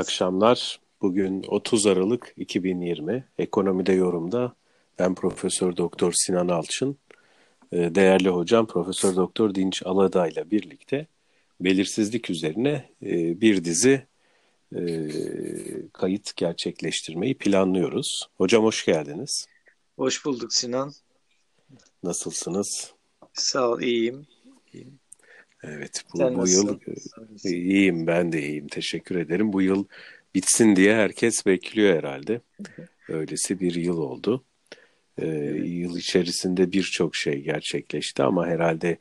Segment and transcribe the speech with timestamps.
[0.00, 0.80] İyi akşamlar.
[1.02, 3.24] Bugün 30 Aralık 2020.
[3.38, 4.54] Ekonomide yorumda
[4.98, 6.98] ben Profesör Doktor Sinan Alçın,
[7.72, 11.06] e, değerli hocam Profesör Doktor Dinç Alada ile birlikte
[11.60, 14.06] belirsizlik üzerine e, bir dizi
[14.76, 14.80] e,
[15.92, 18.28] kayıt gerçekleştirmeyi planlıyoruz.
[18.36, 19.46] Hocam hoş geldiniz.
[19.96, 20.92] Hoş bulduk Sinan.
[22.02, 22.92] Nasılsınız?
[23.34, 24.26] Sağ ol, iyiyim.
[24.72, 24.99] iyiyim.
[25.62, 26.78] Evet bu, bu yıl
[27.44, 29.52] e, iyiyim ben de iyiyim teşekkür ederim.
[29.52, 29.84] Bu yıl
[30.34, 32.40] bitsin diye herkes bekliyor herhalde.
[33.08, 34.44] Öylesi bir yıl oldu.
[35.18, 35.26] Ee,
[35.64, 38.98] Yıl içerisinde birçok şey gerçekleşti ama herhalde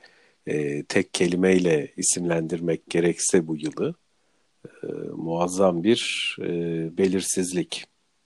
[0.48, 3.96] e, tek kelimeyle isimlendirmek gerekse bu yılı
[4.84, 6.48] e, muazzam bir e,
[6.98, 7.86] belirsizlik.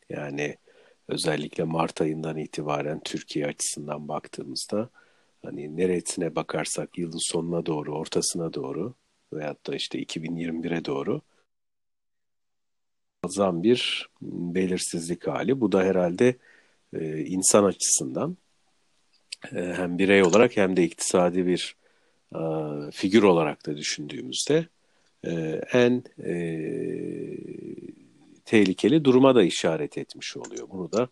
[0.10, 0.58] Yani
[1.08, 4.90] özellikle Mart ayından itibaren Türkiye açısından baktığımızda
[5.46, 8.94] hani neresine bakarsak yılın sonuna doğru, ortasına doğru
[9.34, 11.22] veyahut da işte 2021'e doğru
[13.24, 15.62] muazzam bir belirsizlik hali.
[15.62, 16.36] Bu da herhalde
[16.94, 18.38] e, insan açısından
[19.52, 21.76] e, hem birey olarak hem de iktisadi bir
[22.36, 22.40] e,
[22.92, 24.68] figür olarak da düşündüğümüzde
[25.26, 25.32] e,
[25.74, 26.34] en e,
[28.46, 30.70] tehlikeli duruma da işaret etmiş oluyor.
[30.70, 31.10] Bunu da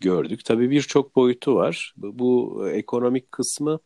[0.00, 0.44] gördük.
[0.44, 1.94] Tabii birçok boyutu var.
[1.96, 3.78] Bu, ekonomik kısmı,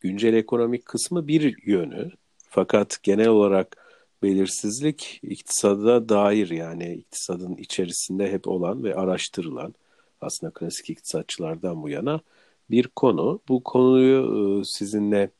[0.00, 2.10] güncel ekonomik kısmı bir yönü.
[2.48, 3.76] Fakat genel olarak
[4.22, 9.74] belirsizlik iktisada dair yani iktisadın içerisinde hep olan ve araştırılan
[10.20, 12.20] aslında klasik iktisatçılardan bu yana
[12.70, 13.40] bir konu.
[13.48, 15.30] Bu konuyu e, sizinle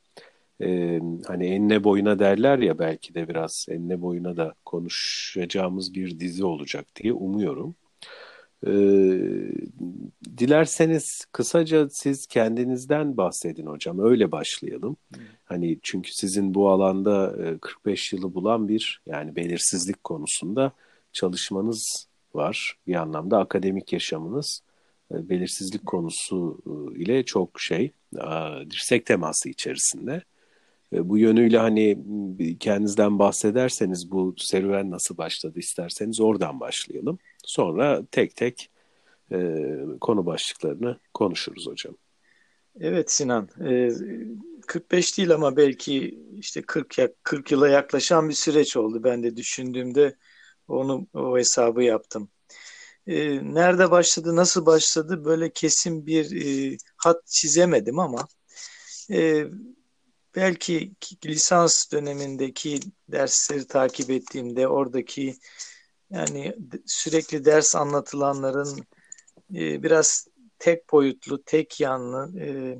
[0.63, 6.45] e, hani enine boyuna derler ya belki de biraz enine boyuna da konuşacağımız bir dizi
[6.45, 7.75] olacak diye umuyorum.
[8.67, 8.73] E,
[10.39, 13.99] dilerseniz kısaca siz kendinizden bahsedin hocam.
[13.99, 14.97] Öyle başlayalım.
[15.45, 20.73] Hani çünkü sizin bu alanda 45 yılı bulan bir yani belirsizlik konusunda
[21.13, 22.79] çalışmanız var.
[22.87, 24.63] Bir anlamda akademik yaşamınız
[25.11, 26.59] belirsizlik konusu
[26.97, 27.93] ile çok şey
[28.71, 30.23] dirsek teması içerisinde.
[30.93, 31.99] Bu yönüyle hani
[32.61, 37.19] kendinizden bahsederseniz bu serüven nasıl başladı isterseniz oradan başlayalım.
[37.45, 38.71] Sonra tek tek
[39.33, 39.67] e,
[40.01, 41.97] konu başlıklarını konuşuruz hocam.
[42.81, 43.89] Evet Sinan, e,
[44.67, 49.05] 45 değil ama belki işte 40 40 yıla yaklaşan bir süreç oldu.
[49.05, 50.17] Ben de düşündüğümde
[50.69, 52.29] onu o hesabı yaptım.
[53.07, 58.29] E, nerede başladı, nasıl başladı böyle kesin bir e, hat çizemedim ama
[59.11, 59.45] e,
[60.37, 60.93] belki
[61.27, 65.37] lisans dönemindeki dersleri takip ettiğimde oradaki
[66.11, 66.57] yani
[66.87, 68.79] sürekli ders anlatılanların
[69.55, 70.29] e, biraz
[70.59, 72.79] tek boyutlu, tek yanlı e,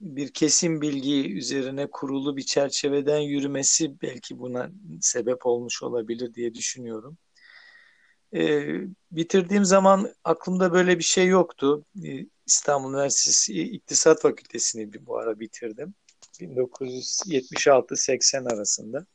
[0.00, 7.18] bir kesin bilgi üzerine kurulu bir çerçeveden yürümesi belki buna sebep olmuş olabilir diye düşünüyorum.
[8.34, 8.66] E,
[9.10, 11.84] bitirdiğim zaman aklımda böyle bir şey yoktu.
[12.04, 15.94] E, İstanbul Üniversitesi İktisat Fakültesini bu ara bitirdim.
[16.40, 19.06] 1976-80 arasında.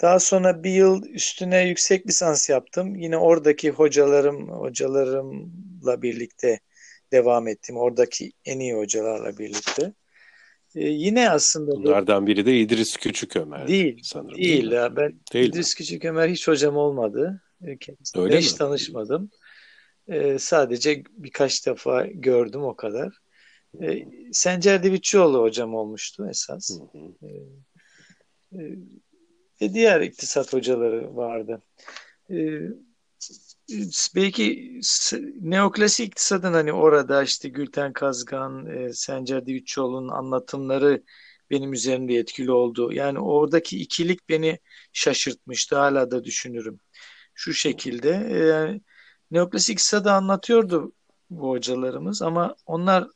[0.00, 2.96] Daha sonra bir yıl üstüne yüksek lisans yaptım.
[2.96, 6.60] Yine oradaki hocalarım, hocalarımla birlikte
[7.12, 7.76] devam ettim.
[7.76, 9.92] Oradaki en iyi hocalarla birlikte.
[10.76, 14.38] Ee, yine aslında bunlardan biri de İdris Küçük Ömer değil sanırım.
[14.38, 15.78] Değil, değil ya ben değil İdris mi?
[15.78, 17.42] Küçük Ömer hiç hocam olmadı.
[17.66, 18.58] Ee, kendisiyle Öyle hiç mi?
[18.58, 19.30] tanışmadım.
[20.08, 23.19] Ee, sadece birkaç defa gördüm o kadar.
[23.82, 26.70] Ee, Sencer Divitçioğlu hocam olmuştu esas.
[26.70, 27.28] Hı hı.
[28.52, 28.60] E,
[29.62, 31.62] ve diğer iktisat hocaları vardı.
[32.30, 32.60] Ee,
[34.16, 34.80] belki
[35.40, 41.02] neoklasik iktisadın hani orada işte Gülten Kazgan, e, Sencer Divitçioğlu'nun anlatımları
[41.50, 42.92] benim üzerimde etkili oldu.
[42.92, 44.58] Yani oradaki ikilik beni
[44.92, 45.76] şaşırtmıştı.
[45.76, 46.80] Hala da düşünürüm.
[47.34, 48.40] Şu şekilde e,
[49.30, 50.92] neoklasik iktisadı anlatıyordu
[51.30, 53.08] bu hocalarımız ama onlar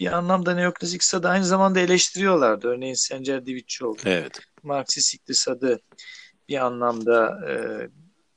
[0.00, 2.68] bir anlamda neoklasik iktisadı aynı zamanda eleştiriyorlardı.
[2.68, 3.96] Örneğin Sencer Divitçioğlu.
[4.04, 4.40] Evet.
[4.62, 5.80] Marksist iktisadı
[6.48, 7.54] bir anlamda e,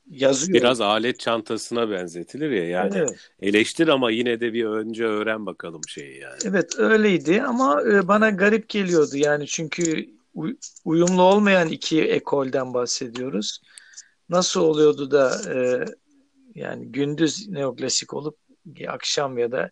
[0.09, 0.59] yazıyor.
[0.59, 3.29] Biraz alet çantasına benzetilir ya yani evet.
[3.41, 6.39] eleştir ama yine de bir önce öğren bakalım şeyi yani.
[6.45, 10.09] Evet öyleydi ama e, bana garip geliyordu yani çünkü
[10.85, 13.61] uyumlu olmayan iki ekolden bahsediyoruz.
[14.29, 15.85] Nasıl oluyordu da e,
[16.55, 18.37] yani gündüz neoklasik olup
[18.87, 19.71] akşam ya da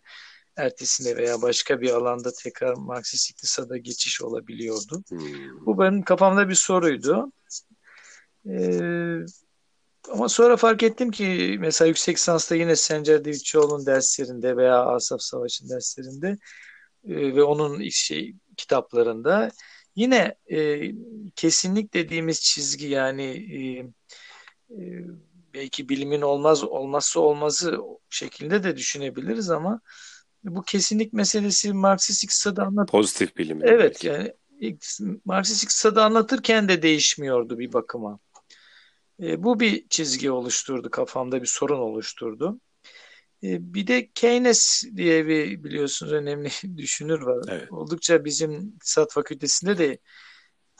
[0.56, 5.02] ertesinde veya başka bir alanda tekrar Marksist iktisada geçiş olabiliyordu.
[5.08, 5.66] Hmm.
[5.66, 7.32] Bu benim kafamda bir soruydu.
[8.48, 9.18] Ee,
[10.12, 15.68] ama sonra fark ettim ki mesela yüksek lisansta yine Sencer Divitçioğlu'nun derslerinde veya Asaf Savaş'ın
[15.68, 16.28] derslerinde
[17.08, 19.50] e, ve onun şey, kitaplarında
[19.96, 20.90] Yine e,
[21.36, 23.58] kesinlik dediğimiz çizgi yani e,
[24.70, 25.04] e,
[25.54, 27.78] belki bilimin olmaz olmazsa olmazı
[28.10, 29.80] şeklinde de düşünebiliriz ama
[30.44, 32.88] bu kesinlik meselesi Marksist iktisadı anlat.
[32.90, 33.60] Pozitif bilim.
[33.62, 34.06] Evet belki.
[34.06, 34.34] yani
[35.24, 38.18] Marksist iktisadı anlatırken de değişmiyordu bir bakıma.
[39.22, 42.60] E, bu bir çizgi oluşturdu kafamda bir sorun oluşturdu.
[43.42, 47.44] E, bir de Keynes diye bir biliyorsunuz önemli düşünür var.
[47.48, 47.72] Evet.
[47.72, 49.98] Oldukça bizim iktisat fakültesinde de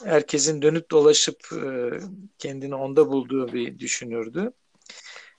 [0.05, 1.91] herkesin dönüp dolaşıp e,
[2.39, 4.53] kendini onda bulduğu bir düşünürdü.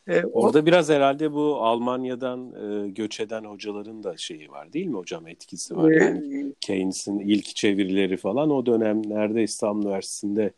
[0.07, 4.85] E, Orada o, biraz herhalde bu Almanya'dan e, göç eden hocaların da şeyi var değil
[4.85, 5.91] mi hocam etkisi var.
[5.91, 10.51] E, yani Keynes'in ilk çevirileri falan o dönemlerde İstanbul Üniversitesi'nde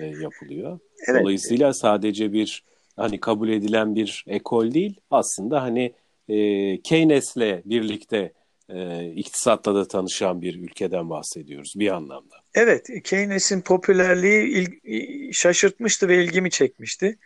[0.00, 0.78] e, yapılıyor.
[1.08, 1.22] Evet.
[1.22, 2.64] Dolayısıyla sadece bir
[2.96, 5.92] hani kabul edilen bir ekol değil aslında hani
[6.28, 6.36] e,
[6.80, 8.32] Keynes'le birlikte
[8.68, 12.36] e, iktisatla da tanışan bir ülkeden bahsediyoruz bir anlamda.
[12.54, 17.18] Evet, Keynes'in popülerliği il, şaşırtmıştı ve ilgimi çekmişti.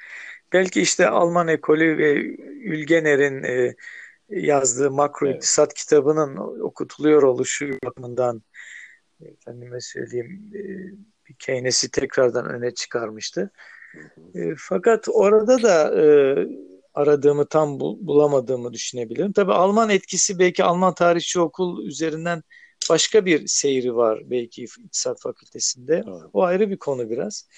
[0.52, 2.14] Belki işte Alman ekolü ve
[2.64, 3.74] Ülgener'in e,
[4.28, 5.36] yazdığı makro evet.
[5.36, 8.42] iktisat kitabının okutuluyor oluşu bakımından
[9.20, 10.62] efendime söyleyeyim e,
[11.38, 13.50] Keynes'i tekrardan öne çıkarmıştı.
[14.34, 16.06] E, fakat orada da e,
[16.94, 19.32] aradığımı tam bul, bulamadığımı düşünebilirim.
[19.32, 22.42] Tabii Alman etkisi belki Alman tarihçi okul üzerinden
[22.90, 25.94] başka bir seyri var belki İktisat Fakültesinde.
[25.94, 26.22] Evet.
[26.32, 27.48] O ayrı bir konu biraz.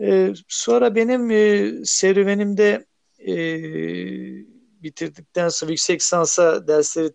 [0.00, 2.86] Ee, sonra benim e, serüvenimde
[3.18, 3.34] e,
[4.82, 7.12] bitirdikten sonra yüksek lisansa dersleri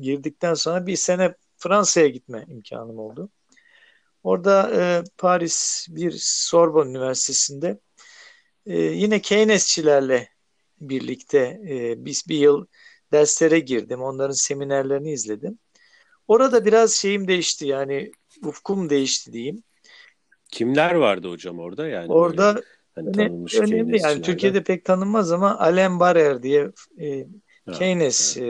[0.00, 3.30] girdikten sonra bir sene Fransa'ya gitme imkanım oldu.
[4.22, 7.80] Orada e, Paris bir Sorbonne Üniversitesi'nde
[8.66, 10.28] e, yine Keynesçilerle
[10.80, 12.66] birlikte e, biz bir yıl
[13.12, 14.02] derslere girdim.
[14.02, 15.58] Onların seminerlerini izledim.
[16.28, 18.12] Orada biraz şeyim değişti yani
[18.42, 19.62] ufkum değişti diyeyim.
[20.50, 22.12] Kimler vardı hocam orada yani?
[22.12, 26.70] Orada böyle, hani öne, önemli yani Türkiye'de pek tanınmaz ama Alain Barrer diye
[27.00, 27.26] e,
[27.72, 28.46] Keynes e,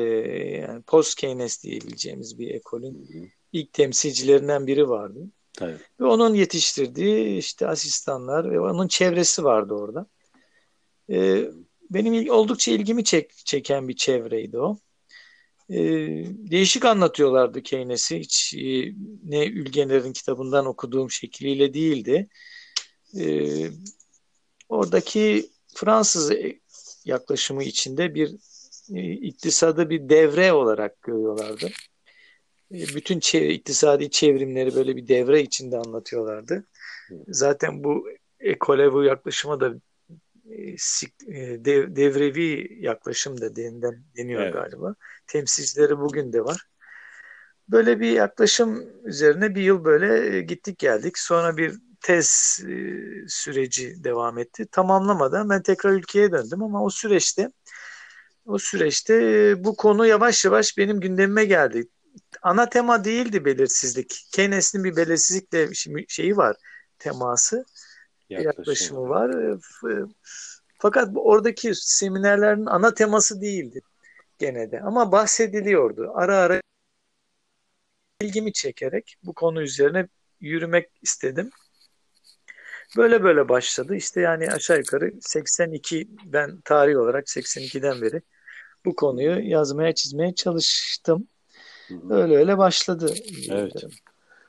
[0.69, 3.27] yani post Keynes diyebileceğimiz bir ekolün Hı-hı.
[3.53, 5.19] ilk temsilcilerinden biri vardı.
[5.53, 5.77] Tabii.
[6.01, 10.07] Ve onun yetiştirdiği işte asistanlar ve onun çevresi vardı orada.
[11.11, 11.45] E,
[11.91, 14.79] benim oldukça ilgimi çek, çeken bir çevreydi o.
[15.71, 18.19] Ee, değişik anlatıyorlardı Keynes'i.
[18.19, 18.95] Hiç e,
[19.25, 22.29] ne Ülgener'in kitabından okuduğum şekliyle değildi.
[23.19, 23.71] Ee,
[24.69, 26.33] oradaki Fransız
[27.05, 28.31] yaklaşımı içinde bir
[28.95, 31.71] e, iktisadı bir devre olarak görüyorlardı.
[32.73, 36.65] E, bütün çev iktisadi çevrimleri böyle bir devre içinde anlatıyorlardı.
[37.29, 38.09] Zaten bu
[38.41, 39.75] ekole bu yaklaşıma da e,
[41.65, 44.55] dev, devrevi yaklaşım da denilen, deniyor evet.
[44.55, 44.95] galiba.
[45.27, 46.67] Temsilcileri bugün de var.
[47.69, 51.19] Böyle bir yaklaşım üzerine bir yıl böyle e, gittik geldik.
[51.19, 52.75] Sonra bir tez e,
[53.29, 54.67] süreci devam etti.
[54.73, 57.51] Tamamlamadan ben tekrar ülkeye döndüm ama o süreçte
[58.47, 59.15] o süreçte
[59.65, 61.89] bu konu yavaş yavaş benim gündemime geldi.
[62.43, 64.29] Ana tema değildi belirsizlik.
[64.33, 65.69] Keynes'in bir belirsizlikle
[66.09, 66.57] şeyi var
[66.99, 67.65] teması
[68.29, 69.59] yaklaşımı, yaklaşımı var.
[70.81, 73.81] Fakat oradaki seminerlerin ana teması değildi
[74.39, 74.81] gene de.
[74.81, 76.13] Ama bahsediliyordu.
[76.15, 76.61] Ara ara
[78.21, 80.09] ilgimi çekerek bu konu üzerine
[80.41, 81.51] yürümek istedim.
[82.97, 83.97] Böyle böyle başladı.
[83.97, 88.23] İşte yani aşağı yukarı 82 ben tarih olarak 82'den beri
[88.85, 91.29] bu konuyu yazmaya çizmeye çalıştım.
[92.11, 93.15] Öyle öyle başladı.
[93.51, 93.73] Evet.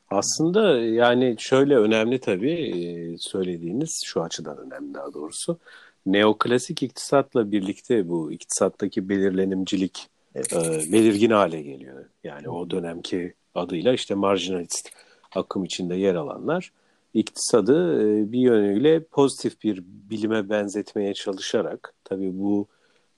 [0.09, 5.59] Aslında yani şöyle önemli tabii söylediğiniz şu açıdan önemli daha doğrusu
[6.05, 10.53] neoklasik iktisatla birlikte bu iktisattaki belirlenimcilik evet.
[10.53, 12.05] e, belirgin hale geliyor.
[12.23, 14.89] Yani o dönemki adıyla işte marjinalist
[15.35, 16.71] akım içinde yer alanlar
[17.13, 22.67] iktisadı e, bir yönüyle pozitif bir bilime benzetmeye çalışarak tabii bu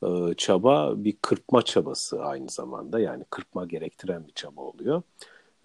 [0.04, 5.02] e, çaba bir kırpma çabası aynı zamanda yani kırpma gerektiren bir çaba oluyor.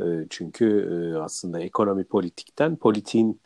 [0.00, 3.40] E, çünkü e, aslında ekonomi politikten politiğin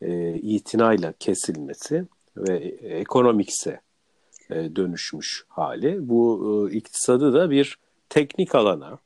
[0.00, 2.04] e, itinayla kesilmesi
[2.36, 3.80] ve ekonomikse
[4.50, 6.08] e, dönüşmüş hali.
[6.08, 8.98] Bu e, iktisadı da bir teknik alana,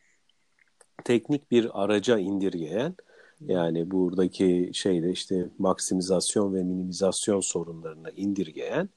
[1.04, 2.94] teknik bir araca indirgeyen
[3.40, 8.88] yani buradaki şeyde işte maksimizasyon ve minimizasyon sorunlarına indirgeyen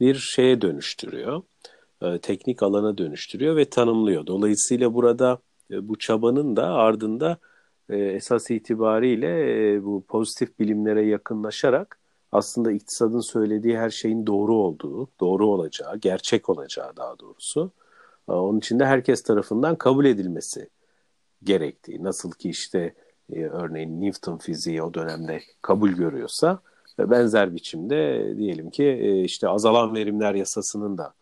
[0.00, 1.42] bir şeye dönüştürüyor.
[2.02, 4.26] E, teknik alana dönüştürüyor ve tanımlıyor.
[4.26, 5.38] Dolayısıyla burada
[5.70, 7.38] bu çabanın da ardında
[7.88, 11.99] esas itibariyle bu pozitif bilimlere yakınlaşarak
[12.32, 17.70] aslında iktisadın söylediği her şeyin doğru olduğu, doğru olacağı, gerçek olacağı daha doğrusu.
[18.26, 20.68] Onun için de herkes tarafından kabul edilmesi
[21.42, 22.04] gerektiği.
[22.04, 22.94] Nasıl ki işte
[23.32, 26.60] e, örneğin Newton fiziği o dönemde kabul görüyorsa
[26.98, 31.14] ve benzer biçimde diyelim ki e, işte azalan verimler yasasının da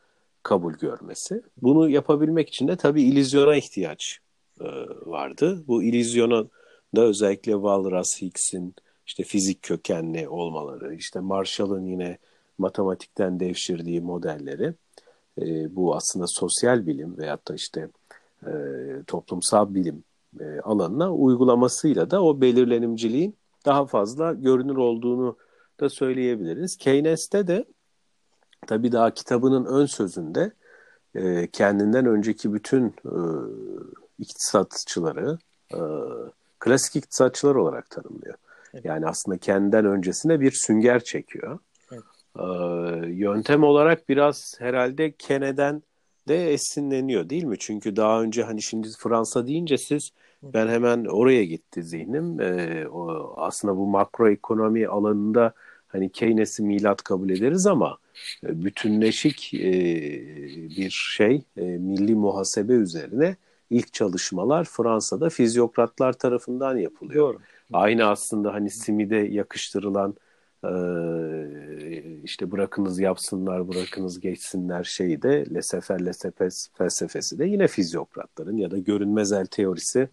[0.43, 1.43] kabul görmesi.
[1.63, 4.19] Bunu yapabilmek için de tabii ilizyona ihtiyaç
[4.61, 4.65] e,
[5.07, 5.65] vardı.
[5.67, 6.45] Bu ilizyona
[6.97, 8.75] da özellikle Walras Higgs'in
[9.09, 12.19] işte fizik kökenli olmaları, işte Marshall'ın yine
[12.59, 14.75] matematikten devşirdiği modelleri
[15.41, 17.89] e, bu aslında sosyal bilim veyahut da işte
[18.47, 18.53] e,
[19.07, 20.05] toplumsal bilim
[20.41, 25.37] e, alanına uygulamasıyla da o belirlenimciliğin daha fazla görünür olduğunu
[25.81, 26.77] da söyleyebiliriz.
[26.77, 27.65] Keynes'te de
[28.67, 30.53] tabii daha kitabının ön sözünde
[31.15, 33.17] e, kendinden önceki bütün e,
[34.19, 35.39] iktisatçıları
[35.75, 35.81] e,
[36.59, 38.35] klasik iktisatçılar olarak tanımlıyor.
[38.75, 38.85] Evet.
[38.85, 41.59] Yani aslında kendinden öncesine bir sünger çekiyor.
[41.93, 42.03] Evet.
[42.37, 42.43] E,
[43.07, 45.83] yöntem olarak biraz herhalde Kene'den
[46.29, 47.57] de esinleniyor değil mi?
[47.59, 50.11] Çünkü daha önce hani şimdi Fransa deyince siz
[50.43, 52.41] ben hemen oraya gitti zihnim.
[52.41, 55.53] E, o, aslında bu makroekonomi alanında
[55.89, 57.99] hani Keynes'i milat kabul ederiz ama
[58.45, 59.63] e, bütünleşik e,
[60.77, 63.37] bir şey e, milli muhasebe üzerine
[63.71, 67.35] ilk çalışmalar Fransa'da fizyokratlar tarafından yapılıyor.
[67.35, 67.39] Doğru.
[67.73, 70.17] Aynı aslında hani Smith'e yakıştırılan
[70.65, 70.71] e,
[72.25, 78.79] işte bırakınız yapsınlar, bırakınız geçsinler şeyi de Lesefer Lesepes felsefesi de yine fizyokratların ya da
[78.79, 80.09] görünmez el teorisi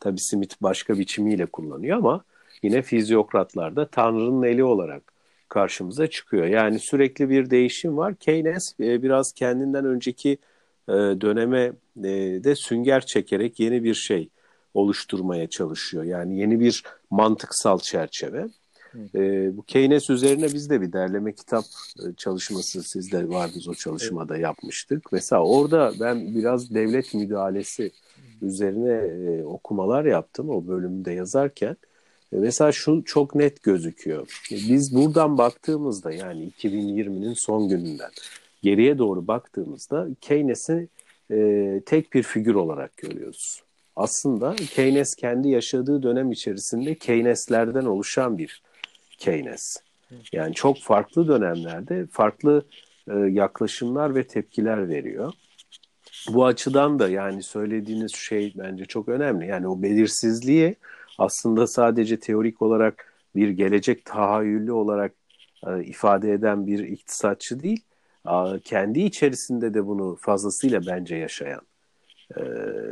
[0.00, 2.24] tabi Smith başka biçimiyle kullanıyor ama
[2.62, 5.12] yine fizyokratlar da Tanrı'nın eli olarak
[5.48, 6.46] karşımıza çıkıyor.
[6.46, 8.14] Yani sürekli bir değişim var.
[8.14, 10.38] Keynes e, biraz kendinden önceki
[10.88, 11.72] e, döneme
[12.44, 14.28] de sünger çekerek yeni bir şey
[14.76, 16.04] oluşturmaya çalışıyor.
[16.04, 18.48] Yani yeni bir mantıksal çerçeve.
[19.14, 21.64] E, bu Keynes üzerine biz de bir derleme kitap
[22.16, 24.44] çalışması sizde vardınız o çalışmada evet.
[24.44, 25.12] yapmıştık.
[25.12, 27.90] Mesela orada ben biraz devlet müdahalesi
[28.42, 31.76] üzerine e, okumalar yaptım o bölümde yazarken.
[32.32, 34.42] E, mesela şu çok net gözüküyor.
[34.50, 38.10] Biz buradan baktığımızda yani 2020'nin son gününden
[38.62, 40.88] geriye doğru baktığımızda Keynes'i
[41.30, 43.65] e, tek bir figür olarak görüyoruz.
[43.96, 48.62] Aslında Keynes kendi yaşadığı dönem içerisinde Keynes'lerden oluşan bir
[49.18, 49.76] Keynes.
[50.32, 52.64] Yani çok farklı dönemlerde farklı
[53.10, 55.32] e, yaklaşımlar ve tepkiler veriyor.
[56.28, 59.46] Bu açıdan da yani söylediğiniz şey bence çok önemli.
[59.46, 60.76] Yani o belirsizliği
[61.18, 65.12] aslında sadece teorik olarak bir gelecek tahayyüllü olarak
[65.66, 67.80] e, ifade eden bir iktisatçı değil,
[68.64, 71.60] kendi içerisinde de bunu fazlasıyla bence yaşayan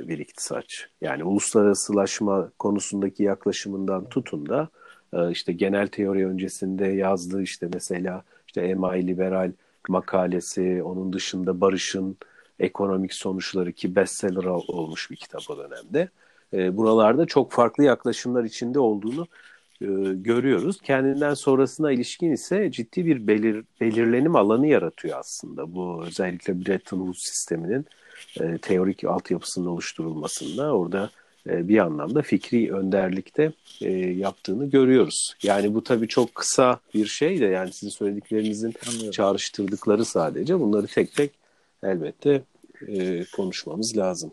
[0.08, 0.86] bir iktisatçı.
[1.00, 4.68] Yani uluslararasılaşma konusundaki yaklaşımından tutun da
[5.12, 9.52] e, işte genel teori öncesinde yazdığı işte mesela işte EMI liberal
[9.88, 12.16] makalesi, onun dışında Barış'ın
[12.58, 16.08] ekonomik sonuçları ki bestseller olmuş bir kitap o dönemde.
[16.52, 19.26] E, buralarda çok farklı yaklaşımlar içinde olduğunu
[19.80, 20.80] e, görüyoruz.
[20.80, 25.74] Kendinden sonrasına ilişkin ise ciddi bir belir, belirlenim alanı yaratıyor aslında.
[25.74, 27.86] Bu özellikle Bretton Woods sisteminin
[28.40, 31.10] e, teorik altyapısının oluşturulmasında orada
[31.48, 35.34] e, bir anlamda fikri önderlikte e, yaptığını görüyoruz.
[35.42, 39.10] Yani bu tabii çok kısa bir şey de yani sizin söylediklerinizin Anlıyorum.
[39.10, 40.60] çağrıştırdıkları sadece.
[40.60, 41.30] Bunları tek tek
[41.82, 42.42] elbette
[42.88, 44.32] e, konuşmamız lazım.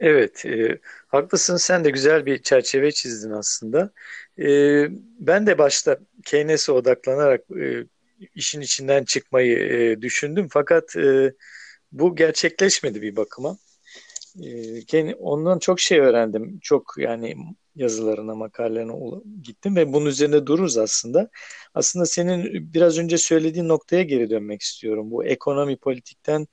[0.00, 1.56] Evet, e, haklısın.
[1.56, 3.90] Sen de güzel bir çerçeve çizdin aslında.
[4.38, 4.48] E,
[5.20, 7.84] ben de başta Keynes'e odaklanarak e,
[8.34, 10.48] işin içinden çıkmayı e, düşündüm.
[10.50, 11.32] Fakat e,
[11.92, 13.58] bu gerçekleşmedi bir bakıma.
[14.92, 16.58] E, ondan çok şey öğrendim.
[16.62, 17.36] Çok yani
[17.76, 18.92] yazılarına, makalelerine
[19.42, 21.28] gittim ve bunun üzerine dururuz aslında.
[21.74, 25.10] Aslında senin biraz önce söylediğin noktaya geri dönmek istiyorum.
[25.10, 26.46] Bu ekonomi politikten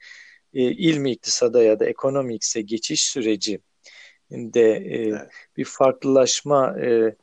[0.53, 3.59] e, ilmi iktisada ya da ekonomikse geçiş süreci
[4.31, 5.21] de e, evet.
[5.57, 7.15] bir farklılaşma e,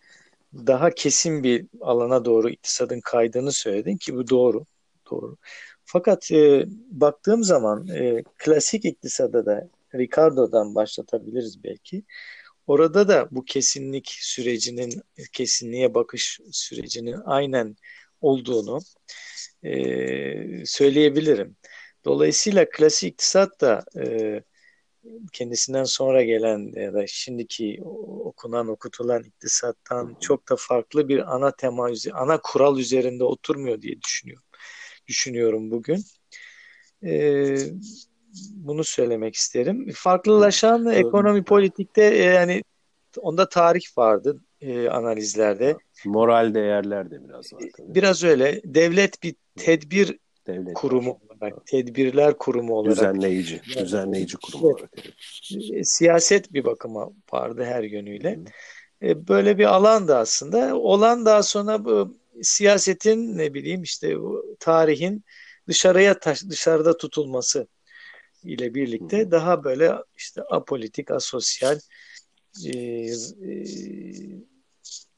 [0.55, 4.65] daha kesin bir alana doğru iktisadın kaydığını söyledin ki bu doğru.
[5.11, 5.37] Doğru.
[5.93, 12.03] Fakat e, baktığım zaman e, klasik iktisada da Ricardo'dan başlatabiliriz belki.
[12.67, 17.77] Orada da bu kesinlik sürecinin, kesinliğe bakış sürecinin aynen
[18.21, 18.79] olduğunu
[19.63, 21.57] e, söyleyebilirim.
[22.05, 24.43] Dolayısıyla klasik iktisat da e,
[25.33, 27.81] kendisinden sonra gelen ya da şimdiki
[28.25, 34.50] okunan okutulan iktisattan çok da farklı bir ana tema ana kural üzerinde oturmuyor diye düşünüyorum.
[35.11, 36.05] Düşünüyorum bugün.
[37.05, 37.57] Ee,
[38.53, 39.91] bunu söylemek isterim.
[39.95, 40.99] Farklılaşan evet.
[40.99, 42.63] ekonomi politikte e, yani
[43.21, 45.77] onda tarih vardı e, analizlerde.
[46.05, 47.63] Moral değerler de biraz var.
[47.77, 47.95] Tabii.
[47.95, 48.61] Biraz öyle.
[48.65, 51.37] Devlet bir tedbir Devlet kurumu var.
[51.41, 52.97] olarak, tedbirler kurumu olarak.
[52.97, 54.75] Düzenleyici, düzenleyici kurum evet.
[54.75, 54.91] olarak.
[54.97, 55.89] Evet.
[55.89, 58.39] Siyaset bir bakıma vardı her yönüyle.
[59.03, 60.77] E, böyle bir alan da aslında.
[60.77, 65.25] Olan daha sonra bu siyasetin ne bileyim işte bu tarihin
[65.69, 67.69] dışarıya taş, dışarıda tutulması
[68.43, 71.79] ile birlikte daha böyle işte apolitik, asosyal
[72.67, 73.15] e, e,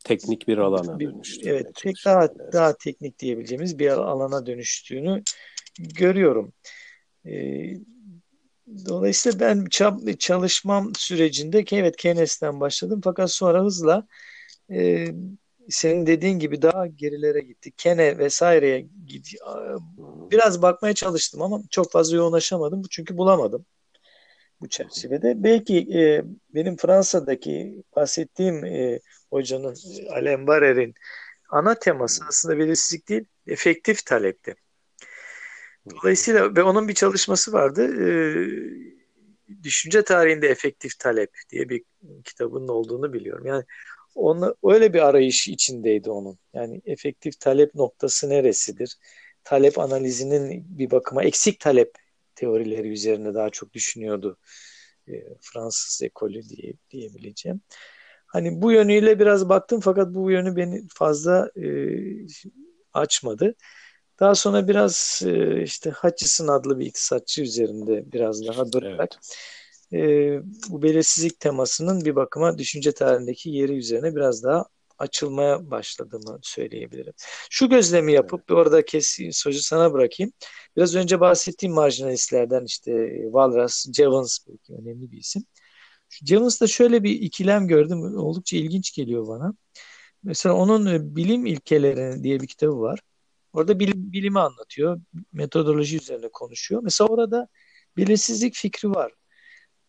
[0.04, 1.48] teknik bir alana dönüştü.
[1.48, 5.22] Evet, tek daha daha teknik diyebileceğimiz bir alana dönüştüğünü
[5.78, 6.52] görüyorum.
[7.26, 7.32] E,
[8.88, 9.66] dolayısıyla ben
[10.18, 14.06] çalışmam sürecinde evet Keynes'ten başladım fakat sonra hızla
[14.70, 15.06] e,
[15.68, 17.72] senin dediğin gibi daha gerilere gitti.
[17.76, 18.86] Kene vesaireye
[20.30, 23.66] biraz bakmaya çalıştım ama çok fazla yoğunlaşamadım çünkü bulamadım
[24.60, 25.34] bu çerçevede.
[25.36, 29.00] Belki e, benim Fransa'daki bahsettiğim e,
[29.30, 29.76] hocanın
[30.10, 30.94] Alain Barrer'in
[31.50, 34.54] ana teması aslında belirsizlik değil, efektif talepti.
[35.90, 37.82] Dolayısıyla ve onun bir çalışması vardı.
[38.00, 38.08] E,
[39.62, 41.82] Düşünce tarihinde efektif talep diye bir
[42.24, 43.46] kitabının olduğunu biliyorum.
[43.46, 43.64] Yani
[44.14, 46.38] onu, öyle bir arayış içindeydi onun.
[46.54, 48.96] Yani efektif talep noktası neresidir?
[49.44, 51.92] Talep analizinin bir bakıma eksik talep
[52.34, 54.38] teorileri üzerine daha çok düşünüyordu
[55.08, 57.60] e, Fransız ekolü diye, diyebileceğim.
[58.26, 61.66] Hani bu yönüyle biraz baktım fakat bu yönü beni fazla e,
[62.92, 63.54] açmadı.
[64.20, 69.36] Daha sonra biraz e, işte Hutchison adlı bir iktisatçı üzerinde biraz daha durarak evet.
[69.92, 69.98] E,
[70.68, 74.64] bu belirsizlik temasının bir bakıma düşünce tarihindeki yeri üzerine biraz daha
[74.98, 77.12] açılmaya başladığımı söyleyebilirim.
[77.50, 78.58] Şu gözlemi yapıp evet.
[78.58, 80.32] orada kesin sözü sana bırakayım.
[80.76, 85.42] Biraz önce bahsettiğim marjinalistlerden işte Walras, Jevons belki önemli bir isim.
[86.26, 88.18] Jevons'ta şöyle bir ikilem gördüm.
[88.18, 89.54] Oldukça ilginç geliyor bana.
[90.22, 93.00] Mesela onun e, Bilim İlkeleri diye bir kitabı var.
[93.52, 95.00] Orada bilim, bilimi anlatıyor.
[95.32, 96.82] Metodoloji üzerine konuşuyor.
[96.82, 97.48] Mesela orada
[97.96, 99.12] belirsizlik fikri var.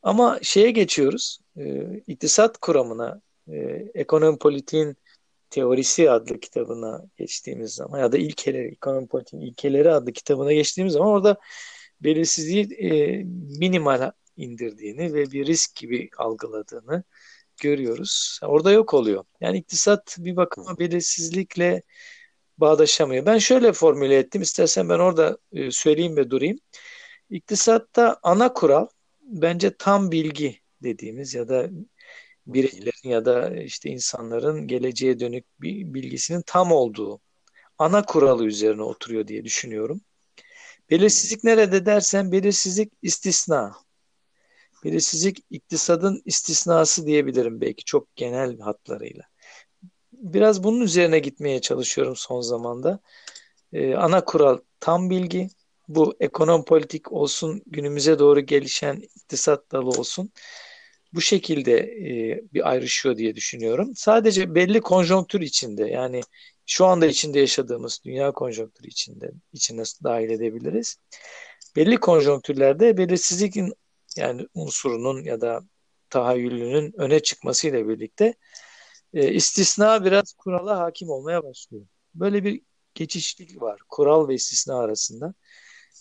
[0.04, 1.40] Ama şeye geçiyoruz.
[1.58, 3.58] E, iktisat kuramına, e,
[3.94, 4.98] ekonomi politiğin
[5.50, 11.08] teorisi adlı kitabına geçtiğimiz zaman ya da ilkeleri, ekonomi politiğin ilkeleri adlı kitabına geçtiğimiz zaman
[11.08, 11.38] orada
[12.02, 13.24] belirsizliği e,
[13.60, 17.04] minimal indirdiğini ve bir risk gibi algıladığını
[17.62, 18.40] görüyoruz.
[18.44, 19.24] Orada yok oluyor.
[19.42, 21.84] Yani iktisat bir bakıma belirsizlikle
[22.58, 23.26] bağdaşamıyor.
[23.26, 24.42] Ben şöyle formüle ettim.
[24.42, 26.60] İstersen ben orada e, söyleyeyim ve durayım.
[27.30, 28.88] İktisatta ana kural
[29.42, 31.70] bence tam bilgi dediğimiz ya da
[32.48, 37.22] bireylerin ya da işte insanların geleceğe dönük bir bilgisinin tam olduğu
[37.78, 40.02] ana kuralı üzerine oturuyor diye düşünüyorum.
[40.90, 43.76] Belirsizlik nerede dersen belirsizlik istisna.
[44.84, 49.24] Belirsizlik iktisadın istisnası diyebilirim belki çok genel hatlarıyla.
[50.14, 53.00] Biraz bunun üzerine gitmeye çalışıyorum son zamanda.
[53.74, 55.50] Ee, ana kural tam bilgi.
[55.96, 60.32] Bu ekonom politik olsun, günümüze doğru gelişen iktisat dalı olsun
[61.14, 63.92] bu şekilde e, bir ayrışıyor diye düşünüyorum.
[63.96, 66.22] Sadece belli konjonktür içinde yani
[66.66, 70.98] şu anda içinde yaşadığımız dünya konjonktürü içinde içine dahil edebiliriz.
[71.76, 73.74] Belli konjonktürlerde belirsizlikin
[74.18, 75.62] yani unsurunun ya da
[76.10, 78.34] tahayyülünün öne çıkmasıyla birlikte
[79.14, 81.86] e, istisna biraz kurala hakim olmaya başlıyor.
[82.16, 82.62] Böyle bir
[82.96, 85.34] geçişlik var kural ve istisna arasında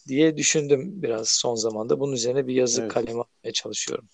[0.09, 2.01] diye düşündüm biraz son zamanda.
[2.01, 2.93] Bunun üzerine bir yazı evet.
[2.93, 4.09] kaleme almaya çalışıyorum.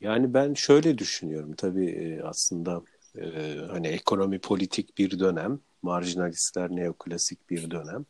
[0.00, 2.82] Yani ben şöyle düşünüyorum tabii e, aslında
[3.18, 8.06] e, hani ekonomi politik bir dönem, marjinalistler neoklasik bir dönem.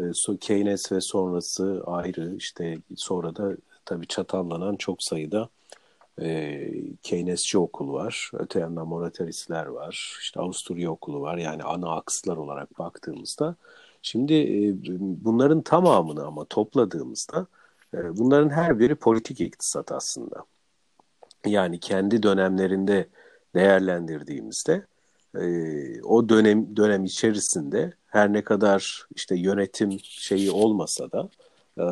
[0.00, 5.48] E, Keynes ve sonrası ayrı işte sonra da tabii çatallanan çok sayıda
[6.20, 6.68] e,
[7.02, 8.30] Keynesçi okul var.
[8.34, 10.18] Öte yandan monetaristler var.
[10.20, 11.38] İşte Avusturya okulu var.
[11.38, 13.56] Yani ana akslar olarak baktığımızda.
[14.02, 14.74] Şimdi e,
[15.24, 17.46] bunların tamamını ama topladığımızda
[17.94, 20.44] e, bunların her biri politik iktisat aslında
[21.46, 23.08] yani kendi dönemlerinde
[23.54, 24.86] değerlendirdiğimizde
[25.40, 25.42] e,
[26.02, 31.28] o dönem dönem içerisinde her ne kadar işte yönetim şeyi olmasa da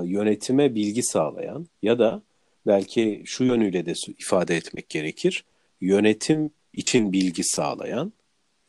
[0.04, 2.22] yönetime bilgi sağlayan ya da
[2.66, 5.44] belki şu yönüyle de ifade etmek gerekir.
[5.80, 8.12] Yönetim için bilgi sağlayan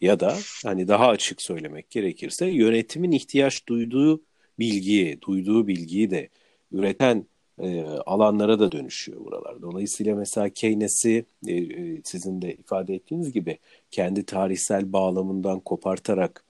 [0.01, 4.21] ya da hani daha açık söylemek gerekirse yönetimin ihtiyaç duyduğu
[4.59, 6.29] bilgiyi, duyduğu bilgiyi de
[6.71, 7.25] üreten
[7.59, 9.61] e, alanlara da dönüşüyor buralar.
[9.61, 13.57] Dolayısıyla mesela Keynes'i e, e, sizin de ifade ettiğiniz gibi
[13.91, 16.43] kendi tarihsel bağlamından kopartarak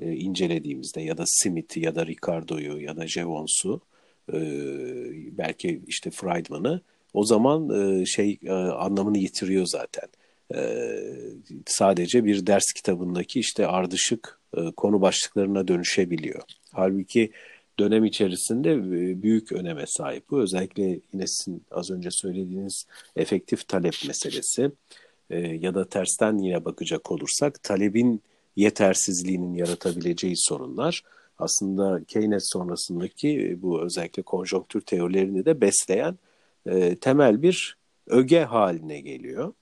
[0.00, 3.80] e, incelediğimizde ya da Smith'i ya da Ricardo'yu ya da Jevons'u
[4.32, 4.38] e,
[5.38, 6.80] belki işte Friedman'ı
[7.14, 10.08] o zaman e, şey e, anlamını yitiriyor zaten.
[10.54, 10.88] E,
[11.66, 16.42] sadece bir ders kitabındaki işte ardışık e, konu başlıklarına dönüşebiliyor.
[16.72, 17.32] Halbuki
[17.78, 20.40] dönem içerisinde e, büyük öneme sahip bu.
[20.40, 24.70] Özellikle yine sizin az önce söylediğiniz efektif talep meselesi
[25.30, 28.22] e, ya da tersten yine bakacak olursak talebin
[28.56, 31.02] yetersizliğinin yaratabileceği sorunlar
[31.38, 36.18] aslında Keynes sonrasındaki e, bu özellikle konjonktür teorilerini de besleyen
[36.66, 39.52] e, temel bir öge haline geliyor.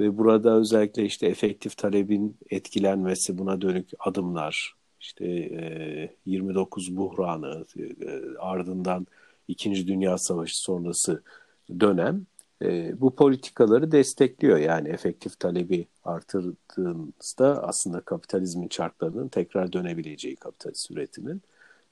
[0.00, 7.86] Ve burada özellikle işte efektif talebin etkilenmesi buna dönük adımlar, işte e, 29 buhranı e,
[8.38, 9.06] ardından
[9.48, 11.22] İkinci Dünya Savaşı sonrası
[11.80, 12.26] dönem
[12.62, 14.58] e, bu politikaları destekliyor.
[14.58, 21.42] Yani efektif talebi artırdığınızda aslında kapitalizmin çarklarının tekrar dönebileceği kapitalist üretimin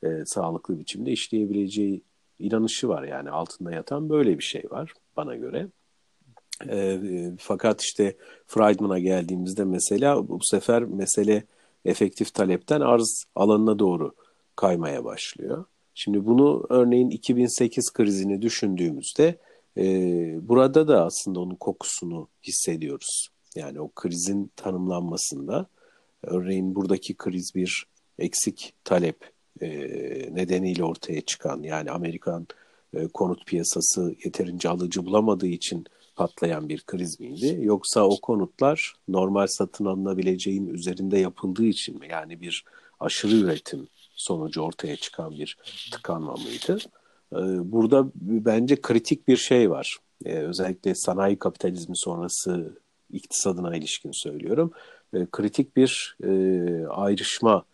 [0.03, 2.03] e, sağlıklı biçimde işleyebileceği
[2.39, 3.03] inanışı var.
[3.03, 5.69] Yani altında yatan böyle bir şey var bana göre.
[6.69, 7.01] E,
[7.39, 8.17] fakat işte
[8.47, 11.45] Friedman'a geldiğimizde mesela bu sefer mesele
[11.85, 14.15] efektif talepten arz alanına doğru
[14.57, 15.65] kaymaya başlıyor.
[15.95, 19.39] Şimdi bunu örneğin 2008 krizini düşündüğümüzde
[19.77, 19.85] e,
[20.49, 23.29] burada da aslında onun kokusunu hissediyoruz.
[23.57, 25.67] Yani o krizin tanımlanmasında
[26.23, 27.87] örneğin buradaki kriz bir
[28.19, 29.69] eksik talep e,
[30.35, 32.47] nedeniyle ortaya çıkan yani Amerikan
[32.95, 35.85] e, konut piyasası yeterince alıcı bulamadığı için
[36.17, 37.59] patlayan bir kriz miydi?
[37.61, 42.09] Yoksa o konutlar normal satın alınabileceğin üzerinde yapıldığı için mi?
[42.11, 42.65] Yani bir
[43.01, 45.57] aşırı üretim sonucu ortaya çıkan bir
[45.93, 46.79] tıkanma mıydı?
[47.33, 49.97] Ee, burada bence kritik bir şey var.
[50.25, 52.79] Ee, özellikle sanayi kapitalizmi sonrası
[53.11, 54.73] iktisadına ilişkin söylüyorum.
[55.15, 56.31] Ee, kritik bir e,
[56.87, 57.65] ayrışma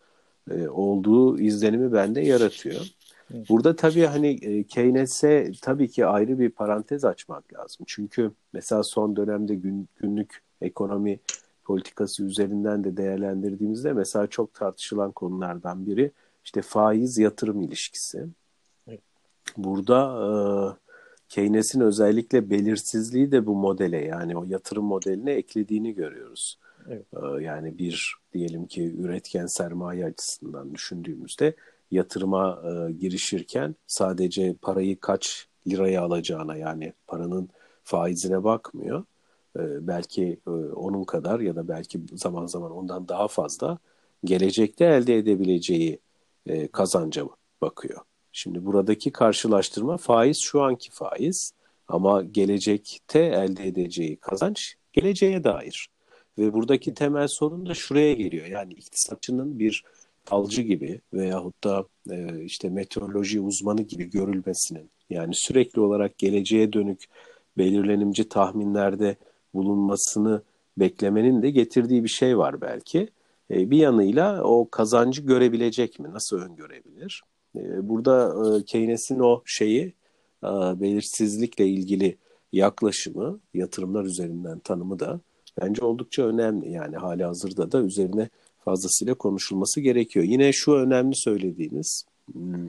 [0.50, 2.87] e, olduğu izlenimi bende yaratıyor.
[3.30, 7.87] Burada tabii hani Keynes'e tabii ki ayrı bir parantez açmak lazım.
[7.88, 11.20] Çünkü mesela son dönemde gün, günlük ekonomi
[11.64, 16.11] politikası üzerinden de değerlendirdiğimizde mesela çok tartışılan konulardan biri
[16.44, 18.26] işte faiz yatırım ilişkisi.
[19.56, 20.28] Burada e,
[21.28, 26.58] Keynes'in özellikle belirsizliği de bu modele yani o yatırım modeline eklediğini görüyoruz.
[26.88, 27.06] Evet.
[27.14, 31.54] E, yani bir diyelim ki üretken sermaye açısından düşündüğümüzde
[31.92, 37.48] yatırıma e, girişirken sadece parayı kaç liraya alacağına yani paranın
[37.85, 39.05] faizine bakmıyor.
[39.57, 43.78] E, belki e, onun kadar ya da belki zaman zaman ondan daha fazla
[44.24, 45.98] gelecekte elde edebileceği
[46.46, 47.24] e, kazanca
[47.61, 48.00] bakıyor.
[48.33, 51.52] Şimdi buradaki karşılaştırma faiz şu anki faiz
[51.88, 55.88] ama gelecekte elde edeceği kazanç geleceğe dair.
[56.38, 58.46] Ve buradaki temel sorun da şuraya geliyor.
[58.46, 59.85] Yani iktisatçının bir
[60.24, 67.04] falcı gibi veyahut da e, işte meteoroloji uzmanı gibi görülmesinin yani sürekli olarak geleceğe dönük
[67.58, 69.16] belirlenimci tahminlerde
[69.54, 70.42] bulunmasını
[70.78, 73.08] beklemenin de getirdiği bir şey var belki.
[73.50, 76.12] E, bir yanıyla o kazancı görebilecek mi?
[76.12, 77.22] Nasıl öngörebilir?
[77.56, 79.92] E, burada e, Keynes'in o şeyi
[80.44, 80.48] e,
[80.80, 82.18] belirsizlikle ilgili
[82.52, 85.20] yaklaşımı, yatırımlar üzerinden tanımı da
[85.61, 86.72] bence oldukça önemli.
[86.72, 88.28] Yani hali hazırda da üzerine
[88.64, 90.25] fazlasıyla konuşulması gerekiyor.
[90.25, 92.68] Yine şu önemli söylediğiniz hmm,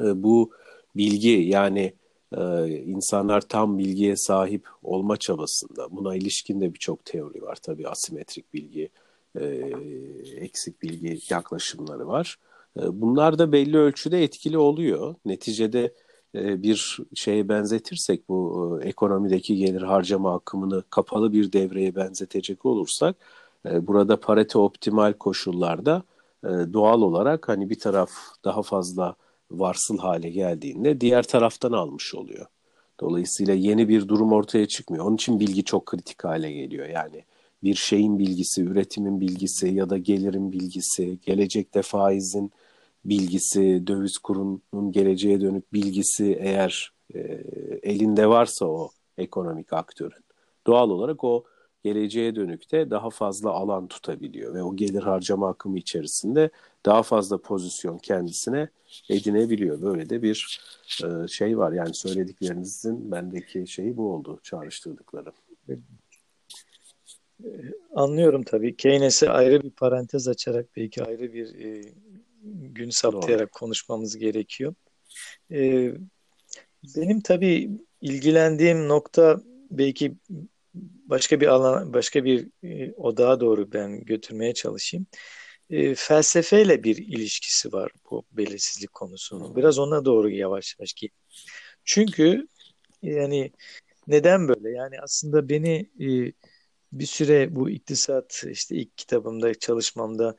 [0.00, 0.50] e, bu
[0.96, 1.92] bilgi yani
[2.36, 8.54] e, insanlar tam bilgiye sahip olma çabasında buna ilişkin de birçok teori var tabii asimetrik
[8.54, 8.88] bilgi,
[9.40, 9.44] e,
[10.36, 12.36] eksik bilgi yaklaşımları var.
[12.76, 15.14] Bunlar da belli ölçüde etkili oluyor.
[15.24, 15.94] Neticede
[16.34, 23.16] bir şeye benzetirsek bu ekonomideki gelir harcama akımını kapalı bir devreye benzetecek olursak
[23.70, 26.02] e, burada parite optimal koşullarda
[26.44, 28.10] e, doğal olarak hani bir taraf
[28.44, 29.16] daha fazla
[29.50, 32.46] varsıl hale geldiğinde diğer taraftan almış oluyor.
[33.00, 35.04] Dolayısıyla yeni bir durum ortaya çıkmıyor.
[35.04, 36.88] Onun için bilgi çok kritik hale geliyor.
[36.88, 37.24] Yani
[37.62, 42.52] bir şeyin bilgisi, üretimin bilgisi ya da gelirin bilgisi, gelecekte faizin
[43.04, 47.20] bilgisi, döviz kurunun geleceğe dönük bilgisi eğer e,
[47.82, 50.24] elinde varsa o ekonomik aktörün
[50.66, 51.44] doğal olarak o
[51.86, 56.50] geleceğe dönük de daha fazla alan tutabiliyor ve o gelir harcama akımı içerisinde
[56.86, 58.68] daha fazla pozisyon kendisine
[59.10, 59.82] edinebiliyor.
[59.82, 60.60] Böyle de bir
[61.04, 65.32] e, şey var yani söylediklerinizin bendeki şeyi bu oldu çağrıştırdıkları.
[67.94, 68.76] Anlıyorum tabii.
[68.76, 71.92] Keynes'e ayrı bir parantez açarak belki ayrı bir e,
[72.72, 73.60] gün saptayarak Doğru.
[73.60, 74.74] konuşmamız gerekiyor.
[75.52, 75.92] E,
[76.96, 77.70] benim tabii
[78.00, 80.14] ilgilendiğim nokta belki
[81.06, 85.06] başka bir alan, başka bir e, odağa doğru ben götürmeye çalışayım.
[85.70, 89.56] E, felsefeyle bir ilişkisi var bu belirsizlik konusunun.
[89.56, 91.12] Biraz ona doğru yavaş yavaş git.
[91.84, 92.46] Çünkü
[93.02, 93.52] yani
[94.06, 94.70] neden böyle?
[94.70, 96.32] Yani aslında beni e,
[96.92, 100.36] bir süre bu iktisat işte ilk kitabımda çalışmamda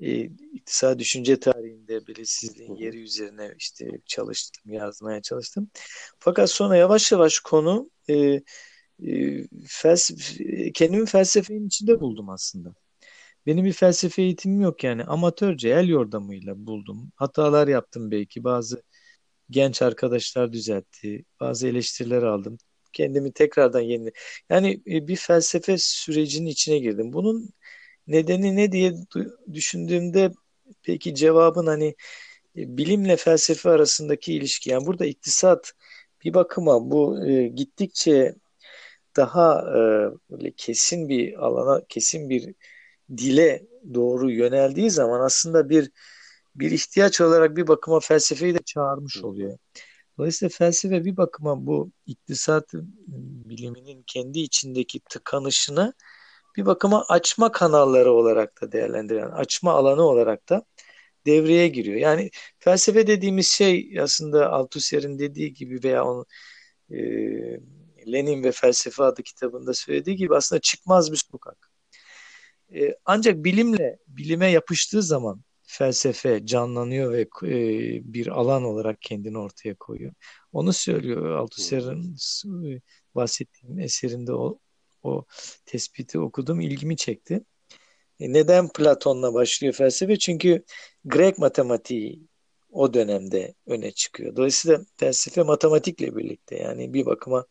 [0.00, 0.10] e,
[0.52, 5.70] iktisat düşünce tarihinde belirsizliğin yeri üzerine işte çalıştım, yazmaya çalıştım.
[6.18, 8.42] Fakat sonra yavaş yavaş konu e,
[9.06, 12.74] e, felsefe, kendimi felsefenin içinde buldum aslında.
[13.46, 15.04] Benim bir felsefe eğitimim yok yani.
[15.04, 17.12] Amatörce el yordamıyla buldum.
[17.16, 18.44] Hatalar yaptım belki.
[18.44, 18.82] Bazı
[19.50, 21.24] genç arkadaşlar düzeltti.
[21.40, 22.58] Bazı eleştiriler aldım.
[22.92, 24.12] Kendimi tekrardan yeni
[24.50, 27.12] yani e, bir felsefe sürecinin içine girdim.
[27.12, 27.50] Bunun
[28.06, 28.94] nedeni ne diye
[29.52, 30.32] düşündüğümde
[30.82, 31.86] peki cevabın hani
[32.56, 34.70] e, bilimle felsefe arasındaki ilişki.
[34.70, 35.72] Yani burada iktisat
[36.24, 38.34] bir bakıma bu e, gittikçe
[39.16, 39.80] daha e,
[40.30, 42.54] böyle kesin bir alana, kesin bir
[43.18, 43.62] dile
[43.94, 45.90] doğru yöneldiği zaman aslında bir
[46.54, 49.58] bir ihtiyaç olarak bir bakıma felsefeyi de çağırmış oluyor.
[50.18, 52.74] Dolayısıyla felsefe bir bakıma bu iktisat
[53.46, 55.94] biliminin kendi içindeki tıkanışını
[56.56, 60.64] bir bakıma açma kanalları olarak da değerlendirilen, açma alanı olarak da
[61.26, 61.96] devreye giriyor.
[61.96, 66.26] Yani felsefe dediğimiz şey aslında Althusser'in dediği gibi veya onun
[66.92, 66.98] e,
[68.12, 71.70] Lenin ve Felsefe adlı kitabında söylediği gibi aslında çıkmaz bir sokak.
[72.74, 77.58] E, ancak bilimle, bilime yapıştığı zaman felsefe canlanıyor ve e,
[78.14, 80.12] bir alan olarak kendini ortaya koyuyor.
[80.52, 82.16] Onu söylüyor Althusser'in
[83.14, 84.58] bahsettiğim eserinde o,
[85.02, 85.24] o
[85.66, 87.44] tespiti okudum, ilgimi çekti.
[88.20, 90.18] E, neden Platon'la başlıyor felsefe?
[90.18, 90.64] Çünkü
[91.04, 92.22] Grek matematiği
[92.70, 94.36] o dönemde öne çıkıyor.
[94.36, 97.46] Dolayısıyla felsefe matematikle birlikte yani bir bakıma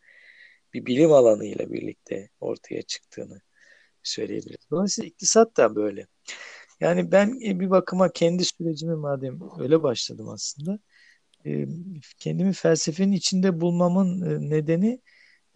[0.73, 3.41] bir bilim alanı ile birlikte ortaya çıktığını
[4.03, 4.69] söyleyebiliriz.
[4.71, 6.07] Dolayısıyla iktisat da böyle.
[6.79, 10.79] Yani ben bir bakıma kendi sürecimi madem öyle başladım aslında
[11.45, 11.67] e,
[12.17, 15.01] kendimi felsefenin içinde bulmamın e, nedeni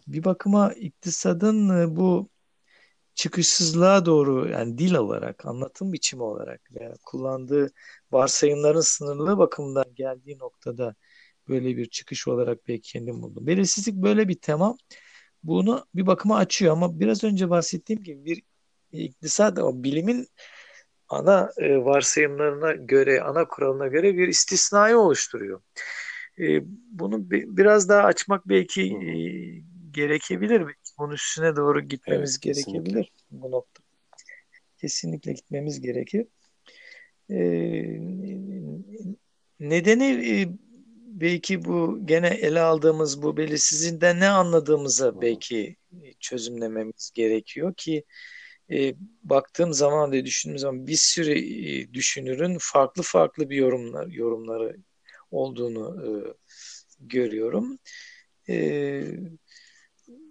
[0.08, 2.30] bir bakıma iktisadın e, bu
[3.16, 7.72] çıkışsızlığa doğru yani dil olarak, anlatım biçimi olarak veya kullandığı
[8.12, 10.96] varsayımların sınırlı bakımından geldiği noktada
[11.48, 13.48] böyle bir çıkış olarak belki kendim buldum.
[13.48, 14.78] Belirsizlik böyle bir tema.
[15.48, 18.44] Bunu bir bakıma açıyor ama biraz önce bahsettiğim gibi bir
[18.92, 20.28] iktisat o bilimin
[21.10, 25.62] ana e, varsayımlarına göre, ana kuralına göre bir istisnayı oluşturuyor.
[26.40, 29.12] E, bunu bi, biraz daha açmak belki e,
[29.92, 30.76] gerekebilir.
[31.00, 33.12] Bunun üstüne doğru gitmemiz evet, gerekebilir kesinlikle.
[33.32, 33.84] bu nokta.
[34.78, 36.26] Kesinlikle gitmemiz gerekir.
[37.30, 37.40] E,
[39.60, 40.48] nedeni e,
[41.22, 45.76] belki bu gene ele aldığımız bu belirsizliğinden ne anladığımızı belki
[46.20, 48.04] çözümlememiz gerekiyor ki
[48.72, 54.78] e, baktığım zaman ve düşündüğüm zaman bir sürü e, düşünürün farklı farklı bir yorumlar yorumları
[55.32, 56.10] olduğunu e,
[57.00, 57.80] görüyorum.
[58.50, 59.04] E,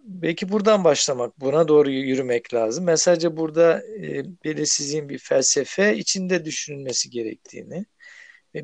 [0.05, 2.97] belki buradan başlamak, buna doğru yürümek lazım.
[2.97, 7.87] Sadece burada e, belirsizliğin bir felsefe içinde düşünülmesi gerektiğini,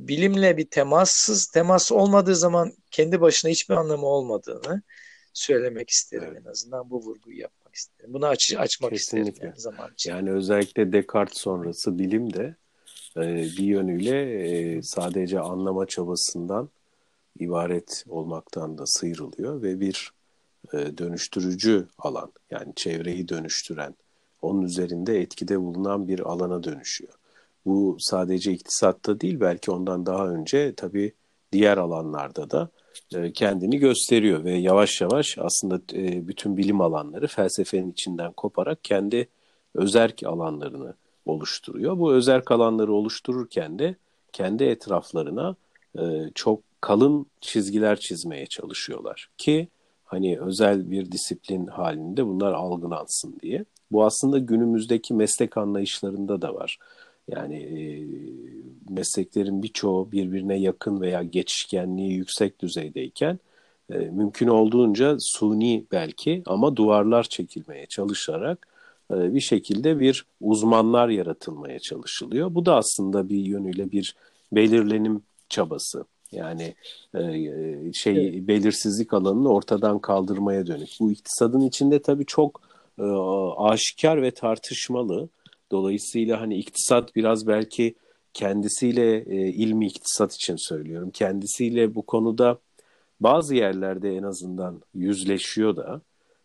[0.01, 4.83] bilimle bir temassız, temas olmadığı zaman kendi başına hiçbir anlamı olmadığını
[5.33, 6.43] söylemek isterim evet.
[6.47, 8.15] en azından bu vurguyu yapmak isterim.
[8.15, 9.31] Bunu aç, açmak Kesinlikle.
[9.31, 10.11] isterim yani zaman için.
[10.11, 12.57] Yani özellikle Descartes sonrası bilim de
[13.17, 16.71] e, bir yönüyle e, sadece anlama çabasından
[17.39, 20.13] ibaret olmaktan da sıyrılıyor ve bir
[20.73, 23.95] e, dönüştürücü alan yani çevreyi dönüştüren
[24.43, 27.13] onun üzerinde etkide bulunan bir alana dönüşüyor.
[27.67, 31.13] Bu sadece iktisatta değil belki ondan daha önce tabii
[31.53, 32.69] diğer alanlarda da
[33.15, 39.29] e, kendini gösteriyor ve yavaş yavaş aslında e, bütün bilim alanları felsefenin içinden koparak kendi
[39.75, 40.95] özerk alanlarını
[41.27, 41.99] oluşturuyor.
[41.99, 43.97] Bu özerk alanları oluştururken de
[44.33, 45.57] kendi etraflarına
[45.99, 46.03] e,
[46.35, 49.69] çok kalın çizgiler çizmeye çalışıyorlar ki
[50.05, 53.65] hani özel bir disiplin halinde bunlar algılansın diye.
[53.93, 56.79] Bu aslında günümüzdeki meslek anlayışlarında da var.
[57.29, 57.81] Yani e,
[58.91, 63.39] mesleklerin birçoğu birbirine yakın veya geçişkenliği yüksek düzeydeyken
[63.91, 68.67] e, mümkün olduğunca suni belki ama duvarlar çekilmeye çalışarak
[69.11, 72.55] e, bir şekilde bir uzmanlar yaratılmaya çalışılıyor.
[72.55, 74.17] Bu da aslında bir yönüyle bir
[74.53, 76.05] belirlenim çabası.
[76.33, 76.75] Yani
[77.15, 77.23] e,
[77.93, 78.49] şey evet.
[78.49, 80.89] belirsizlik alanını ortadan kaldırmaya dönük.
[81.01, 82.61] Bu iktisadın içinde tabii çok
[82.99, 83.03] e,
[83.57, 85.29] aşikar ve tartışmalı.
[85.73, 87.95] Dolayısıyla hani iktisat biraz belki
[88.35, 91.11] kendisiyle e, ilmi iktisat için söylüyorum.
[91.11, 92.59] Kendisiyle bu konuda
[93.21, 96.01] bazı yerlerde en azından yüzleşiyor da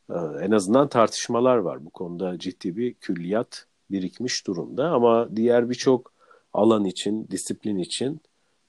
[0.09, 1.85] e, en azından tartışmalar var.
[1.85, 6.13] Bu konuda ciddi bir külliyat birikmiş durumda ama diğer birçok
[6.53, 8.21] alan için, disiplin için,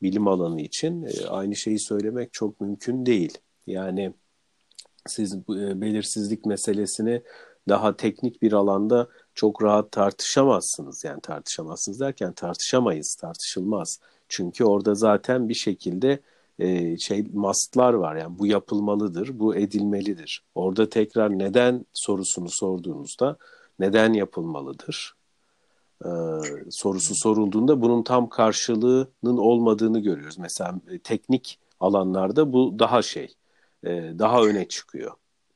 [0.03, 3.39] bilim alanı için e, aynı şeyi söylemek çok mümkün değil.
[3.67, 4.13] Yani
[5.07, 7.23] siz e, belirsizlik meselesini
[7.69, 9.09] daha teknik bir alanda
[9.39, 11.05] çok rahat tartışamazsınız.
[11.05, 14.01] Yani tartışamazsınız derken tartışamayız, tartışılmaz.
[14.29, 16.21] Çünkü orada zaten bir şekilde
[16.59, 18.17] e, şey mastlar var.
[18.17, 20.43] Yani bu yapılmalıdır, bu edilmelidir.
[20.55, 23.37] Orada tekrar neden sorusunu sorduğunuzda
[23.79, 25.15] neden yapılmalıdır?
[26.05, 26.09] Ee,
[26.71, 30.39] sorusu sorulduğunda bunun tam karşılığının olmadığını görüyoruz.
[30.39, 33.35] Mesela e, teknik alanlarda bu daha şey,
[33.85, 35.13] e, daha öne çıkıyor.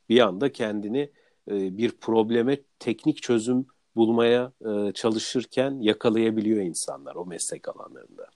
[0.09, 1.11] Bir anda kendini
[1.51, 8.31] e, bir probleme teknik çözüm bulmaya e, çalışırken yakalayabiliyor insanlar o meslek alanlarında.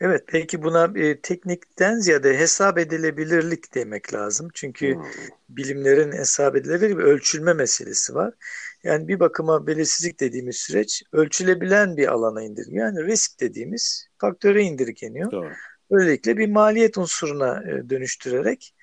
[0.00, 4.48] Evet, peki buna e, teknikten ziyade hesap edilebilirlik demek lazım.
[4.54, 5.04] Çünkü hmm.
[5.48, 8.34] bilimlerin hesap edilebilir bir ölçülme meselesi var.
[8.84, 12.86] Yani bir bakıma belirsizlik dediğimiz süreç ölçülebilen bir alana indirgeniyor.
[12.86, 15.30] Yani risk dediğimiz faktöre indirgeniyor.
[15.30, 15.52] Doğru.
[15.90, 18.74] Böylelikle bir maliyet unsuruna e, dönüştürerek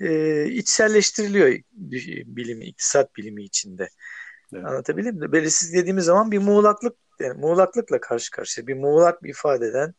[0.00, 1.58] e, içselleştiriliyor
[2.26, 3.88] bilim, iktisat bilimi içinde.
[4.54, 4.64] Evet.
[4.64, 5.32] Anlatabildim mi?
[5.32, 9.94] Belirsiz dediğimiz zaman bir muğlaklık yani muğlaklıkla karşı karşıya bir muğlak bir ifadeden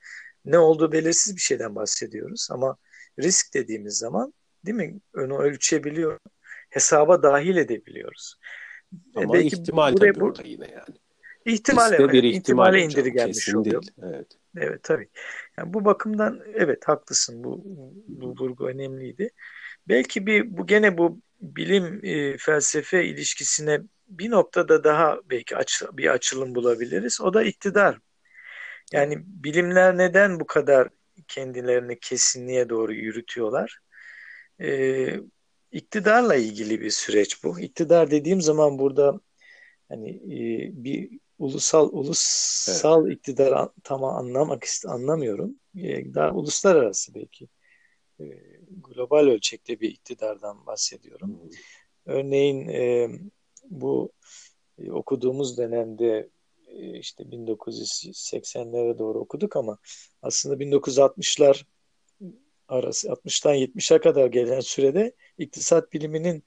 [0.46, 2.78] ne olduğu belirsiz bir şeyden bahsediyoruz ama
[3.20, 4.34] risk dediğimiz zaman
[4.66, 5.00] değil mi?
[5.16, 6.20] Onu ölçebiliyor,
[6.70, 8.36] hesaba dahil edebiliyoruz.
[9.16, 10.98] E, ama Belki ihtimal buraya, tabii burada yine yani.
[11.46, 13.82] İhtimal, evet, bir ihtimal ihtimale indirgenmiş oluyor.
[13.82, 13.92] Değil.
[14.04, 14.28] Evet.
[14.58, 15.10] Evet tabii.
[15.58, 17.44] Yani bu bakımdan evet haklısın.
[17.44, 17.64] Bu,
[18.08, 19.30] bu vurgu önemliydi.
[19.88, 26.08] Belki bir bu gene bu bilim e, felsefe ilişkisine bir noktada daha belki aç, bir
[26.08, 27.22] açılım bulabiliriz.
[27.22, 28.00] O da iktidar.
[28.94, 30.90] Yani bilimler neden bu kadar
[31.28, 33.80] kendilerini kesinliğe doğru yürütüyorlar?
[34.62, 35.20] Ee,
[35.72, 37.60] iktidarla ilgili bir süreç bu.
[37.60, 39.20] İktidar dediğim zaman burada
[39.90, 43.18] hani e, bir ulusal ulusal evet.
[43.18, 45.56] iktidar tam anlamak anlamıyorum.
[45.76, 47.48] E, daha uluslararası belki
[48.20, 48.26] e,
[48.70, 51.40] global ölçekte bir iktidardan bahsediyorum.
[52.06, 53.10] Örneğin e,
[53.70, 54.12] bu
[54.80, 56.30] e, okuduğumuz dönemde
[56.68, 59.78] e, işte 1980'lere doğru okuduk ama
[60.22, 61.66] aslında 1960'lar
[62.68, 66.44] arası 60'tan 70'e kadar gelen sürede iktisat biliminin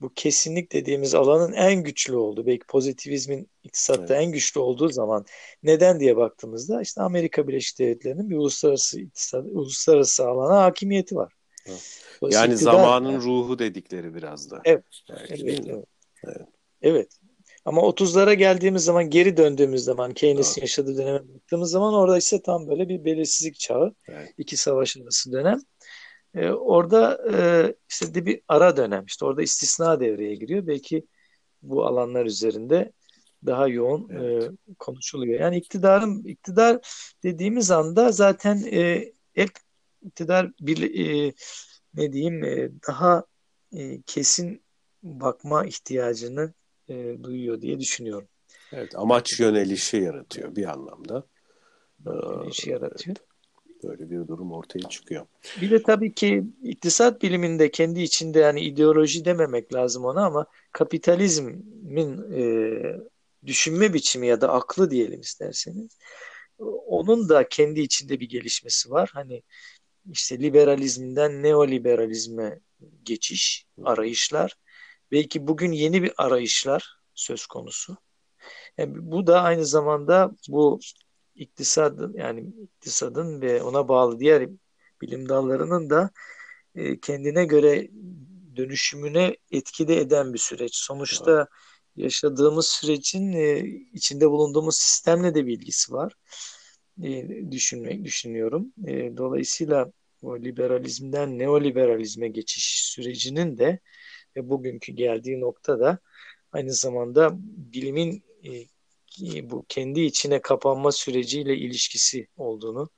[0.00, 4.24] bu kesinlik dediğimiz alanın en güçlü olduğu, belki pozitivizmin iktisatta evet.
[4.26, 5.24] en güçlü olduğu zaman
[5.62, 11.32] neden diye baktığımızda işte Amerika Birleşik Devletleri'nin bir uluslararası iktisat, uluslararası alana hakimiyeti var.
[11.66, 12.10] Evet.
[12.30, 13.24] Yani zamanın yani.
[13.24, 14.60] ruhu dedikleri biraz da.
[14.64, 14.84] Evet.
[15.10, 15.84] Belki, evet, evet.
[16.24, 16.48] evet.
[16.82, 17.20] Evet.
[17.64, 22.68] Ama 30'lara geldiğimiz zaman geri döndüğümüz zaman Keynes'in yaşadığı döneme baktığımız zaman orada ise tam
[22.68, 23.94] böyle bir belirsizlik çağı.
[24.08, 24.34] Evet.
[24.38, 25.60] iki savaş arası dönem.
[26.34, 29.04] Ee, orada e, işte de bir ara dönem.
[29.06, 30.66] İşte orada istisna devreye giriyor.
[30.66, 31.06] Belki
[31.62, 32.92] bu alanlar üzerinde
[33.46, 34.50] daha yoğun e, evet.
[34.70, 35.40] e, konuşuluyor.
[35.40, 36.78] Yani iktidarın iktidar
[37.22, 39.50] dediğimiz anda zaten e, hep
[40.02, 41.32] iktidar bir e,
[41.94, 43.24] ne diyeyim e, daha
[43.72, 44.62] e, kesin
[45.02, 46.54] bakma ihtiyacını
[46.90, 48.28] e, duyuyor diye düşünüyorum.
[48.72, 51.26] Evet, amaç yönelişi yaratıyor bir anlamda.
[52.06, 53.16] Yönelişi yaratıyor.
[53.16, 55.26] Evet, böyle bir durum ortaya çıkıyor.
[55.60, 62.32] Bir de tabii ki iktisat biliminde kendi içinde yani ideoloji dememek lazım ona ama kapitalizmin
[62.32, 62.42] e,
[63.46, 65.98] düşünme biçimi ya da aklı diyelim isterseniz
[66.86, 69.10] onun da kendi içinde bir gelişmesi var.
[69.14, 69.42] Hani
[70.10, 72.60] işte liberalizmden neoliberalizme
[73.02, 74.54] geçiş, arayışlar
[75.12, 77.96] Belki bugün yeni bir arayışlar söz konusu.
[78.78, 80.80] Yani bu da aynı zamanda bu
[81.34, 84.48] iktisadın yani iktisadın ve ona bağlı diğer
[85.02, 86.10] bilim dallarının da
[86.74, 87.88] e, kendine göre
[88.56, 90.76] dönüşümüne etkide eden bir süreç.
[90.76, 91.48] Sonuçta
[91.96, 93.58] yaşadığımız sürecin e,
[93.92, 96.14] içinde bulunduğumuz sistemle de bir ilgisi var.
[97.02, 98.72] E, düşünmek düşünüyorum.
[98.86, 99.92] E, dolayısıyla
[100.22, 103.80] o liberalizmden neoliberalizme geçiş sürecinin de
[104.36, 105.98] ve bugünkü geldiği nokta da
[106.52, 107.30] aynı zamanda
[107.72, 112.90] bilimin e, bu kendi içine kapanma süreciyle ilişkisi olduğunu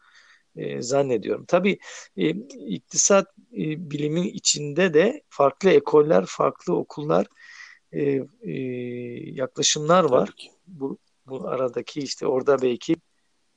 [0.56, 1.44] e, zannediyorum.
[1.48, 1.78] Tabii
[2.16, 2.28] e,
[2.66, 7.26] iktisat e, bilimin içinde de farklı ekoller, farklı okullar,
[7.92, 8.02] e,
[8.42, 8.52] e,
[9.32, 10.30] yaklaşımlar var.
[10.66, 12.96] Bu, bu aradaki işte orada belki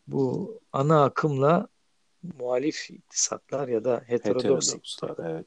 [0.08, 1.68] bu ana akımla
[2.40, 5.46] muhalif iktisatlar ya da heterodoks iktisatlar evet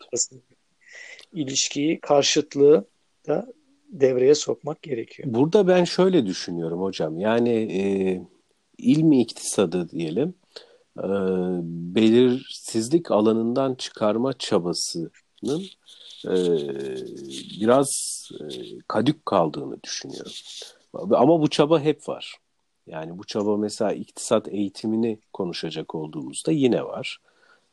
[1.33, 2.85] ilişkiyi, karşıtlığı
[3.27, 3.47] da
[3.89, 5.29] devreye sokmak gerekiyor.
[5.33, 7.19] Burada ben şöyle düşünüyorum hocam.
[7.19, 7.83] Yani e,
[8.79, 10.35] ilmi iktisadı diyelim
[10.99, 11.09] e,
[11.95, 15.63] belirsizlik alanından çıkarma çabasının
[16.25, 16.35] e,
[17.61, 18.45] biraz e,
[18.89, 20.33] kadük kaldığını düşünüyorum.
[20.95, 22.37] Ama bu çaba hep var.
[22.87, 27.19] Yani bu çaba mesela iktisat eğitimini konuşacak olduğumuzda yine var.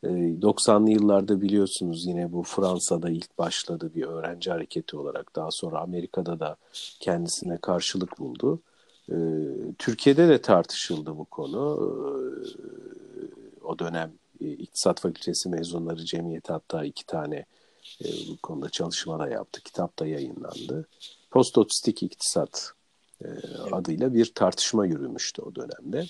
[0.04, 5.80] 90'lı ee, yıllarda biliyorsunuz yine bu Fransa'da ilk başladı bir öğrenci hareketi olarak daha sonra
[5.80, 6.56] Amerika'da da
[7.00, 8.60] kendisine karşılık buldu.
[9.10, 9.14] Ee,
[9.78, 11.78] Türkiye'de de tartışıldı bu konu.
[11.80, 12.66] Ee,
[13.64, 17.44] o dönem e, İktisat Fakültesi mezunları cemiyeti hatta iki tane
[18.04, 19.60] e, bu konuda çalışma da yaptı.
[19.62, 20.88] Kitap da yayınlandı.
[21.30, 22.72] Postotistik iktisat
[23.24, 23.28] e,
[23.72, 26.06] adıyla bir tartışma yürümüştü o dönemde.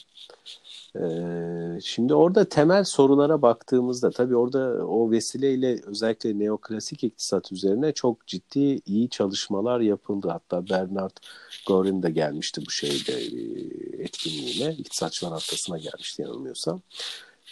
[0.95, 8.27] Ee, şimdi orada temel sorulara baktığımızda tabii orada o vesileyle özellikle neoklasik iktisat üzerine çok
[8.27, 10.29] ciddi iyi çalışmalar yapıldı.
[10.29, 11.17] Hatta Bernard
[11.67, 14.75] Gorin de gelmişti bu şeyde e, etkinliğine.
[14.75, 16.81] İktisatçılar haftasına gelmişti yanılmıyorsam.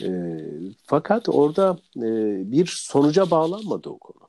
[0.02, 0.08] E,
[0.84, 2.02] fakat orada e,
[2.52, 4.28] bir sonuca bağlanmadı o konu.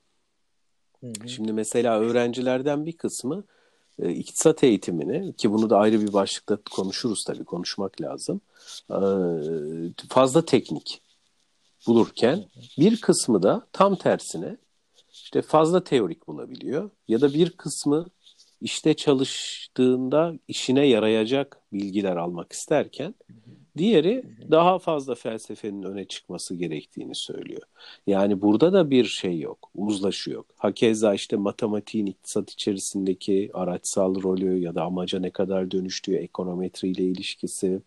[1.01, 1.29] Hı hı.
[1.29, 3.43] Şimdi mesela öğrencilerden bir kısmı
[3.99, 8.41] e, iktisat eğitimini ki bunu da ayrı bir başlıkta konuşuruz tabii konuşmak lazım.
[8.89, 8.97] E,
[10.09, 11.01] fazla teknik
[11.87, 12.45] bulurken
[12.79, 14.57] bir kısmı da tam tersine
[15.11, 18.05] işte fazla teorik bulabiliyor ya da bir kısmı
[18.61, 23.15] işte çalıştığında işine yarayacak bilgiler almak isterken
[23.77, 27.61] Diğeri daha fazla felsefenin öne çıkması gerektiğini söylüyor.
[28.07, 30.45] Yani burada da bir şey yok, uzlaşı yok.
[30.57, 37.81] Hakeza işte matematiğin iktisat içerisindeki araçsal rolü ya da amaca ne kadar dönüştüğü, ekonometriyle ilişkisi.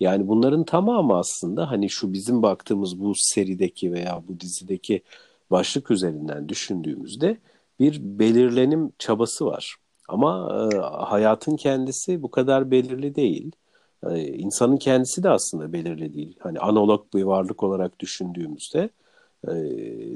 [0.00, 5.02] Yani bunların tamamı aslında hani şu bizim baktığımız bu serideki veya bu dizideki
[5.50, 7.38] başlık üzerinden düşündüğümüzde
[7.80, 9.76] bir belirlenim çabası var.
[10.08, 10.76] Ama e,
[11.06, 13.52] hayatın kendisi bu kadar belirli değil
[14.04, 16.36] yani insanın kendisi de aslında belirli değil.
[16.38, 18.90] Hani analog bir varlık olarak düşündüğümüzde
[19.48, 19.52] e,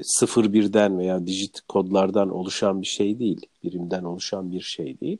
[0.03, 3.45] sıfır birden veya dijit kodlardan oluşan bir şey değil.
[3.63, 5.17] Birimden oluşan bir şey değil.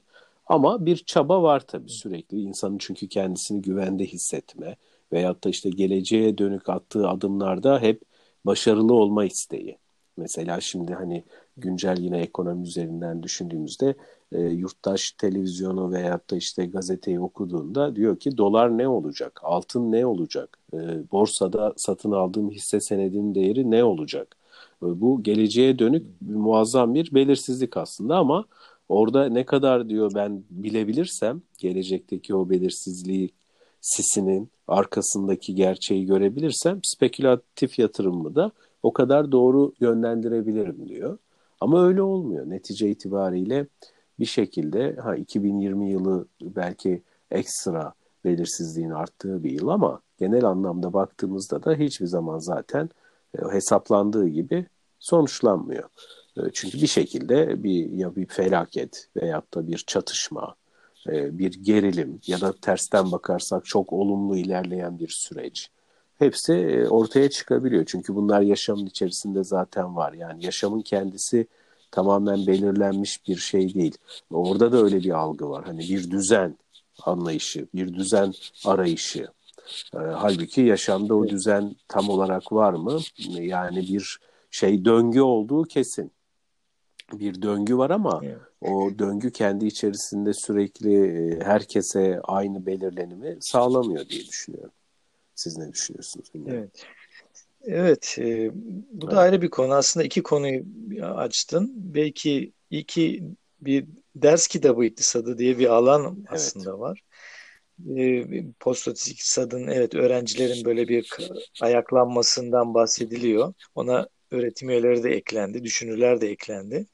[0.47, 2.41] Ama bir çaba var tabii sürekli.
[2.41, 4.75] İnsanın çünkü kendisini güvende hissetme
[5.13, 8.01] veyahut da işte geleceğe dönük attığı adımlarda hep
[8.45, 9.77] başarılı olma isteği.
[10.17, 11.23] Mesela şimdi hani
[11.57, 13.95] güncel yine ekonomi üzerinden düşündüğümüzde
[14.31, 20.05] e, yurttaş televizyonu veyahut da işte gazeteyi okuduğunda diyor ki dolar ne olacak, altın ne
[20.05, 20.77] olacak, e,
[21.11, 24.35] borsada satın aldığım hisse senedinin değeri ne olacak?
[24.83, 28.45] E, bu geleceğe dönük muazzam bir belirsizlik aslında ama
[28.89, 33.29] orada ne kadar diyor ben bilebilirsem gelecekteki o belirsizliği
[33.81, 38.51] sisinin arkasındaki gerçeği görebilirsem spekülatif yatırımımı da
[38.83, 41.17] o kadar doğru yönlendirebilirim diyor.
[41.61, 42.49] Ama öyle olmuyor.
[42.49, 43.67] Netice itibariyle
[44.19, 47.93] bir şekilde ha 2020 yılı belki ekstra
[48.25, 52.89] belirsizliğin arttığı bir yıl ama genel anlamda baktığımızda da hiçbir zaman zaten
[53.39, 54.65] e, hesaplandığı gibi
[54.99, 55.89] sonuçlanmıyor.
[56.37, 60.55] E, çünkü bir şekilde bir ya bir felaket veyahut da bir çatışma,
[61.07, 65.69] e, bir gerilim ya da tersten bakarsak çok olumlu ilerleyen bir süreç.
[66.19, 67.85] Hepsi ortaya çıkabiliyor.
[67.85, 70.13] Çünkü bunlar yaşamın içerisinde zaten var.
[70.13, 71.47] Yani yaşamın kendisi
[71.91, 73.97] tamamen belirlenmiş bir şey değil.
[74.31, 75.65] Orada da öyle bir algı var.
[75.65, 76.57] Hani bir düzen
[77.03, 78.33] anlayışı, bir düzen
[78.65, 79.27] arayışı.
[79.93, 82.99] E, halbuki yaşamda o düzen tam olarak var mı?
[83.39, 84.19] Yani bir
[84.51, 86.11] şey döngü olduğu kesin.
[87.13, 88.37] Bir döngü var ama evet.
[88.61, 94.71] o döngü kendi içerisinde sürekli e, herkese aynı belirlenimi sağlamıyor diye düşünüyorum.
[95.35, 96.33] Siz ne düşünüyorsunuz?
[96.33, 96.63] Bilmiyorum.
[96.63, 96.85] Evet.
[97.65, 98.51] Evet, e,
[98.91, 99.73] bu da ayrı bir konu.
[99.73, 100.63] Aslında iki konuyu
[101.05, 101.73] açtın.
[101.75, 103.23] Belki iki
[103.61, 103.85] bir
[104.15, 106.79] ders kitabı iktisadı diye bir alan aslında evet.
[106.79, 107.03] var.
[107.97, 108.25] E,
[108.59, 111.09] Postotist iktisadın evet öğrencilerin böyle bir
[111.61, 113.53] ayaklanmasından bahsediliyor.
[113.75, 116.85] Ona öğretim üyeleri de eklendi, düşünürler de eklendi.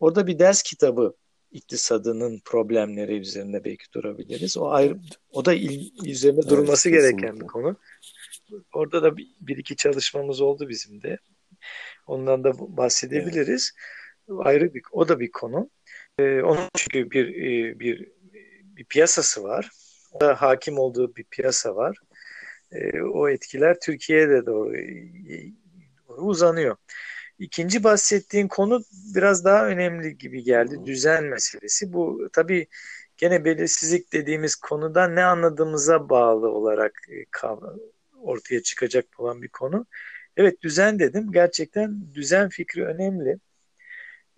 [0.00, 1.14] Orada bir ders kitabı
[1.52, 4.56] iktisadının problemleri üzerinde belki durabiliriz.
[4.56, 4.98] O ayrı,
[5.32, 7.76] o da il, üzerinde durulması evet, gereken bir konu.
[8.72, 11.18] Orada da bir iki çalışmamız oldu bizim de.
[12.06, 13.72] Ondan da bahsedebiliriz.
[14.28, 14.40] Evet.
[14.44, 15.70] Ayrı bir, o da bir konu.
[16.18, 18.08] Ee, onun çünkü bir, e, bir
[18.80, 19.70] bir piyasası var.
[20.12, 21.98] O da hakim olduğu bir piyasa var.
[22.72, 24.72] Ee, o etkiler Türkiye'de doğru,
[26.08, 26.76] doğru uzanıyor.
[27.38, 28.82] İkinci bahsettiğin konu
[29.14, 30.76] biraz daha önemli gibi geldi.
[30.84, 31.92] Düzen meselesi.
[31.92, 32.66] Bu tabii
[33.16, 37.24] gene belirsizlik dediğimiz konuda ne anladığımıza bağlı olarak e,
[38.22, 39.86] ortaya çıkacak olan bir konu.
[40.36, 41.32] Evet düzen dedim.
[41.32, 43.38] Gerçekten düzen fikri önemli.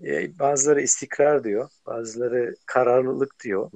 [0.05, 1.71] Ee, bazıları istikrar diyor.
[1.87, 3.71] Bazıları kararlılık diyor.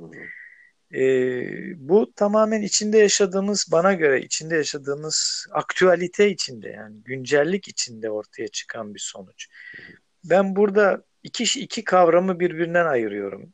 [0.94, 8.48] Ee, bu tamamen içinde yaşadığımız, bana göre içinde yaşadığımız aktüalite içinde yani güncellik içinde ortaya
[8.48, 9.46] çıkan bir sonuç.
[10.24, 13.52] Ben burada iki, iki kavramı birbirinden ayırıyorum.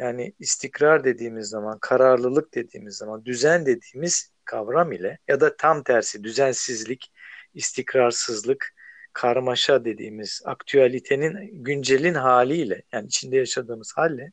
[0.00, 6.24] Yani istikrar dediğimiz zaman, kararlılık dediğimiz zaman, düzen dediğimiz kavram ile ya da tam tersi
[6.24, 7.12] düzensizlik,
[7.54, 8.74] istikrarsızlık,
[9.12, 14.32] karmaşa dediğimiz aktüalitenin güncelin haliyle yani içinde yaşadığımız halle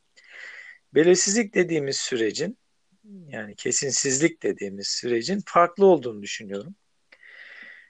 [0.94, 2.58] belirsizlik dediğimiz sürecin
[3.28, 6.76] yani kesinsizlik dediğimiz sürecin farklı olduğunu düşünüyorum.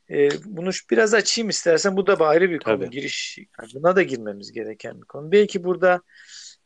[0.09, 1.97] E, bunu biraz açayım istersen.
[1.97, 2.79] Bu da ayrı bir konu.
[2.79, 2.89] Tabii.
[2.89, 5.31] Giriş, yani buna da girmemiz gereken bir konu.
[5.31, 6.01] Belki burada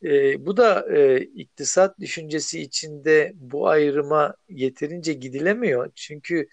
[0.04, 5.92] e, bu da e, iktisat düşüncesi içinde bu ayrıma yeterince gidilemiyor.
[5.96, 6.48] Çünkü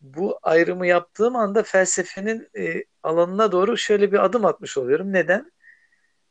[0.00, 5.12] bu ayrımı yaptığım anda felsefenin e, alanına doğru şöyle bir adım atmış oluyorum.
[5.12, 5.52] Neden?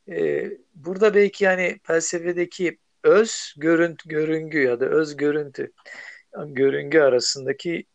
[0.10, 5.72] E, burada belki yani felsefedeki öz görüntü, görüngü ya da öz görüntü
[6.48, 7.86] görüngü arasındaki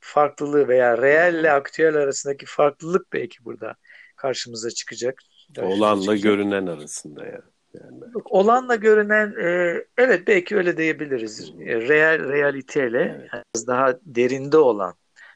[0.00, 3.74] farklılığı veya reel ile aktüel arasındaki farklılık belki burada
[4.16, 5.18] karşımıza çıkacak.
[5.58, 6.22] Olanla çıkacak.
[6.22, 7.42] görünen arasında ya.
[7.80, 8.02] Yani.
[8.24, 11.52] Olanla görünen e, evet belki öyle diyebiliriz.
[11.60, 13.30] E, real realiteyle evet.
[13.32, 14.94] yani daha derinde olan,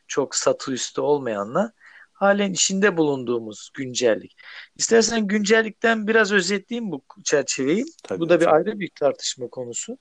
[0.08, 1.72] çok satı üstü olmayanla
[2.20, 4.36] halen içinde bulunduğumuz güncellik.
[4.76, 7.84] İstersen güncellikten biraz özetleyeyim bu çerçeveyi.
[8.04, 9.98] Tabii, bu da bir ayrı bir tartışma konusu.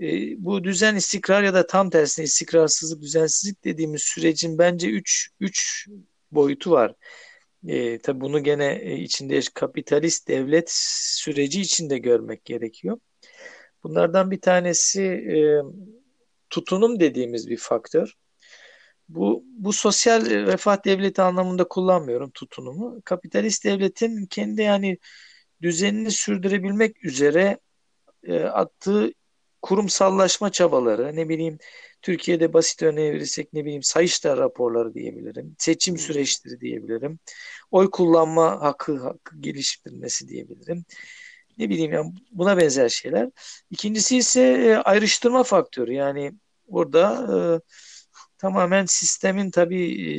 [0.00, 0.06] E,
[0.44, 5.88] bu düzen istikrar ya da tam tersine istikrarsızlık, düzensizlik dediğimiz sürecin bence üç, üç
[6.32, 6.94] boyutu var.
[7.66, 12.98] E, tabii bunu gene e, içinde kapitalist devlet süreci içinde görmek gerekiyor.
[13.84, 15.36] Bunlardan bir tanesi e,
[16.50, 18.14] tutunum dediğimiz bir faktör.
[19.08, 23.02] Bu, bu sosyal refah devleti anlamında kullanmıyorum tutunumu.
[23.04, 24.98] Kapitalist devletin kendi yani
[25.62, 27.58] düzenini sürdürebilmek üzere
[28.24, 29.12] e, attığı
[29.62, 31.58] kurumsallaşma çabaları, ne bileyim
[32.02, 37.18] Türkiye'de basit örneğe verirsek ne bileyim Sayıştay raporları diyebilirim, seçim süreçleri diyebilirim,
[37.70, 40.84] oy kullanma hakkı, hakkı geliştirilmesi diyebilirim.
[41.58, 43.30] Ne bileyim yani buna benzer şeyler.
[43.70, 46.32] İkincisi ise e, ayrıştırma faktörü yani
[46.68, 47.36] burada e,
[48.38, 50.12] tamamen sistemin tabii e,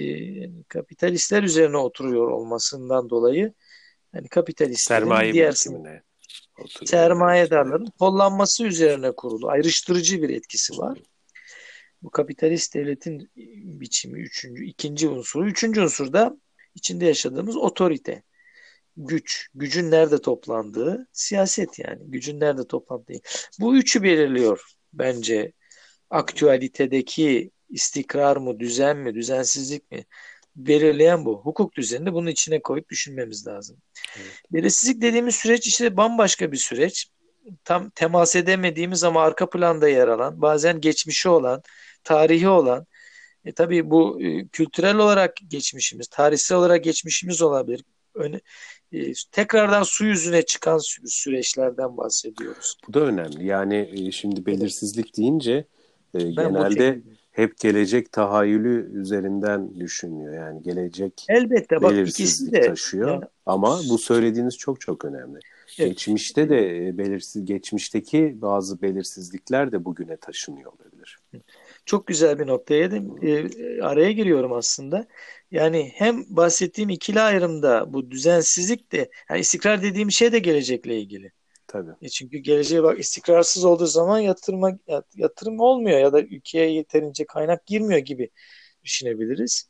[0.68, 3.54] kapitalistler üzerine oturuyor olmasından dolayı
[4.14, 5.52] yani kapitalistlerin sermaye diğer
[6.86, 11.00] sermayedarların kollanması üzerine kurulu ayrıştırıcı bir etkisi var.
[12.04, 13.32] Bu kapitalist devletin
[13.80, 15.48] biçimi üçüncü, ikinci unsuru.
[15.48, 16.38] Üçüncü unsur da
[16.76, 18.24] içinde yaşadığımız otorite.
[18.98, 19.50] Güç.
[19.56, 21.08] Gücün nerede toplandığı.
[21.14, 22.00] Siyaset yani.
[22.06, 23.14] Gücün nerede toplandığı.
[23.60, 24.62] Bu üçü belirliyor
[24.94, 25.54] bence
[26.10, 30.06] aktüalitedeki istikrar mı, düzen mi, düzensizlik mi
[30.56, 31.42] belirleyen bu.
[31.42, 33.78] Hukuk düzenini bunun içine koyup düşünmemiz lazım.
[34.18, 34.42] Evet.
[34.54, 37.08] Belirsizlik dediğimiz süreç işte bambaşka bir süreç.
[37.64, 41.64] Tam temas edemediğimiz ama arka planda yer alan, bazen geçmişi olan,
[42.04, 42.86] tarihi olan,
[43.46, 47.84] e, tabii bu e, kültürel olarak geçmişimiz, tarihsel olarak geçmişimiz olabilir.
[48.16, 48.42] Öne,
[48.92, 52.78] e, tekrardan su yüzüne çıkan sü- süreçlerden bahsediyoruz.
[52.88, 53.46] Bu da önemli.
[53.46, 55.66] Yani e, şimdi belirsizlik deyince
[56.14, 57.02] e, genelde
[57.32, 60.34] hep gelecek tahayyülü üzerinden düşünüyor.
[60.34, 63.10] Yani gelecek Elbette bak ikisi de taşıyor.
[63.10, 65.40] Yani, Ama bu söylediğiniz çok çok önemli.
[65.80, 65.90] Evet.
[65.90, 71.20] Geçmişte de e, belirsiz geçmişteki bazı belirsizlikler de bugüne taşınıyor olabilir.
[71.86, 72.90] Çok güzel bir noktaya
[73.22, 75.08] e, araya giriyorum aslında.
[75.52, 81.32] Yani hem bahsettiğim ikili ayrımda bu düzensizlik de yani istikrar dediğim şey de gelecekle ilgili.
[81.68, 81.92] Tabii.
[82.02, 84.80] E çünkü geleceğe bak istikrarsız olduğu zaman yatırma
[85.16, 88.30] yatırım olmuyor ya da ülkeye yeterince kaynak girmiyor gibi
[88.84, 89.68] düşünebiliriz.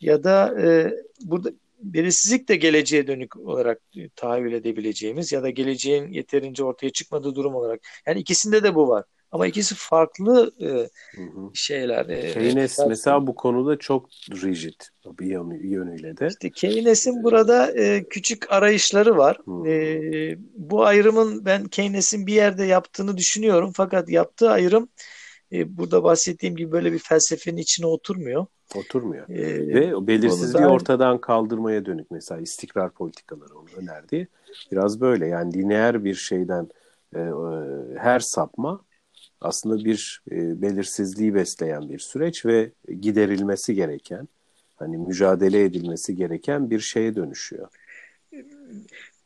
[0.00, 0.94] Ya da e,
[1.24, 3.82] burada belirsizlik de geleceğe dönük olarak
[4.16, 7.80] tahayyül edebileceğimiz ya da geleceğin yeterince ortaya çıkmadığı durum olarak.
[8.06, 9.04] Yani ikisinde de bu var.
[9.32, 11.50] Ama ikisi farklı e, hı hı.
[11.54, 12.08] şeyler.
[12.08, 14.80] E, Keynes e, mesela bu konuda çok rigid
[15.20, 16.26] bir yönü, yönüyle de.
[16.26, 19.66] İşte Keynes'in burada e, küçük arayışları var.
[19.66, 23.72] E, bu ayrımın ben Keynes'in bir yerde yaptığını düşünüyorum.
[23.74, 24.88] Fakat yaptığı ayrım
[25.52, 28.46] e, burada bahsettiğim gibi böyle bir felsefenin içine oturmuyor.
[28.76, 29.28] Oturmuyor.
[29.28, 30.68] Ee, Ve belirsizliği da...
[30.68, 34.28] ortadan kaldırmaya dönük mesela istikrar politikaları onu önerdi.
[34.72, 36.68] Biraz böyle yani lineer bir şeyden
[37.14, 37.32] e, e,
[37.98, 38.80] her sapma
[39.40, 44.28] aslında bir e, belirsizliği besleyen bir süreç ve giderilmesi gereken,
[44.76, 47.68] hani mücadele edilmesi gereken bir şeye dönüşüyor.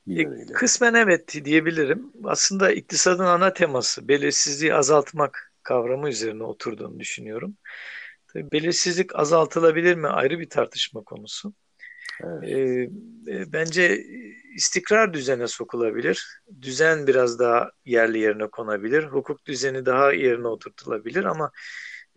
[0.06, 2.12] Bir e, Kısmen evet diyebilirim.
[2.24, 7.56] Aslında iktisadın ana teması belirsizliği azaltmak kavramı üzerine oturduğunu düşünüyorum.
[8.32, 11.54] Tabii belirsizlik azaltılabilir mi ayrı bir tartışma konusu.
[12.22, 12.48] Evet.
[12.48, 12.82] E,
[13.32, 14.04] e, bence
[14.54, 16.40] istikrar düzene sokulabilir.
[16.62, 19.04] Düzen biraz daha yerli yerine konabilir.
[19.04, 21.50] Hukuk düzeni daha yerine oturtulabilir ama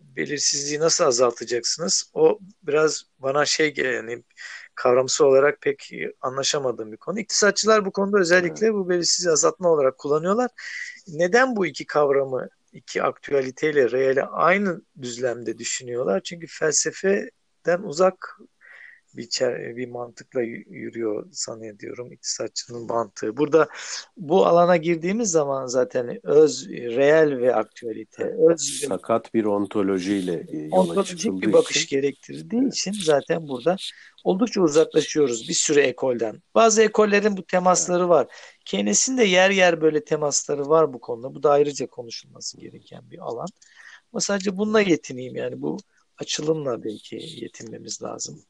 [0.00, 2.10] belirsizliği nasıl azaltacaksınız?
[2.14, 4.24] O biraz bana şey yani
[4.74, 5.90] kavramsal olarak pek
[6.20, 7.20] anlaşamadığım bir konu.
[7.20, 8.74] İktisatçılar bu konuda özellikle evet.
[8.74, 10.50] bu belirsizliği azaltma olarak kullanıyorlar.
[11.08, 16.20] Neden bu iki kavramı iki aktüeliteyle reale aynı düzlemde düşünüyorlar?
[16.24, 18.38] Çünkü felsefeden uzak
[19.16, 19.28] bir
[19.76, 23.36] bir mantıkla yürüyor zannediyorum iktisatçının mantığı.
[23.36, 23.68] Burada
[24.16, 30.76] bu alana girdiğimiz zaman zaten öz, reel ve aktüelite, öz sakat bir ontolojiyle e, yola
[30.76, 31.96] ontolojik bir bakış için.
[31.96, 33.76] gerektirdiği için zaten burada
[34.24, 36.42] oldukça uzaklaşıyoruz bir sürü ekolden.
[36.54, 38.26] Bazı ekollerin bu temasları var.
[38.64, 41.34] Keynes'in de yer yer böyle temasları var bu konuda.
[41.34, 43.48] Bu da ayrıca konuşulması gereken bir alan.
[44.12, 45.78] Ama sadece bununla yetineyim yani bu
[46.18, 48.42] açılımla belki yetinmemiz lazım.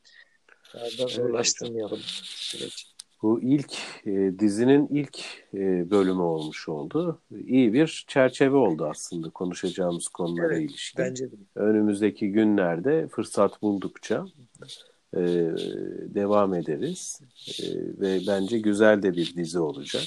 [1.08, 2.86] Zorlaştırmayalım süreç.
[3.22, 3.72] Bu ilk
[4.06, 5.18] e, dizinin ilk
[5.54, 7.22] e, bölümü olmuş oldu.
[7.46, 11.04] İyi bir çerçeve oldu aslında konuşacağımız konulara evet, ilişkin.
[11.04, 11.36] Bence de.
[11.54, 14.26] Önümüzdeki günlerde fırsat buldukça
[15.14, 15.20] e,
[16.14, 17.64] devam ederiz e,
[18.00, 20.04] ve bence güzel de bir dizi olacak.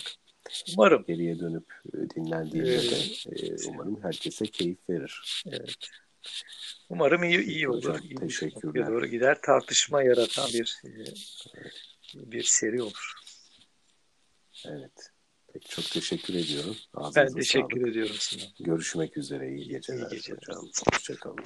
[0.77, 1.03] Umarım.
[1.07, 2.95] Geriye dönüp e, dinlendiğinde de
[3.31, 5.43] e, umarım herkese keyif verir.
[5.47, 5.89] Evet.
[6.91, 7.77] Umarım iyi, iyi olur.
[7.77, 8.87] Hocam, iyi teşekkürler.
[8.87, 9.41] Doğru gider.
[9.41, 10.91] Tartışma yaratan bir e,
[12.31, 13.13] bir seri olur.
[14.65, 15.11] Evet.
[15.53, 16.75] Peki çok teşekkür ediyorum.
[16.93, 17.87] Ağzınıza ben teşekkür sağlık.
[17.87, 18.47] ediyorum Sinan.
[18.59, 19.49] Görüşmek üzere.
[19.49, 19.97] İyi geceler.
[19.97, 20.37] İyi geceler.
[20.37, 20.69] Hocam.
[20.93, 21.43] Hoşçakalın.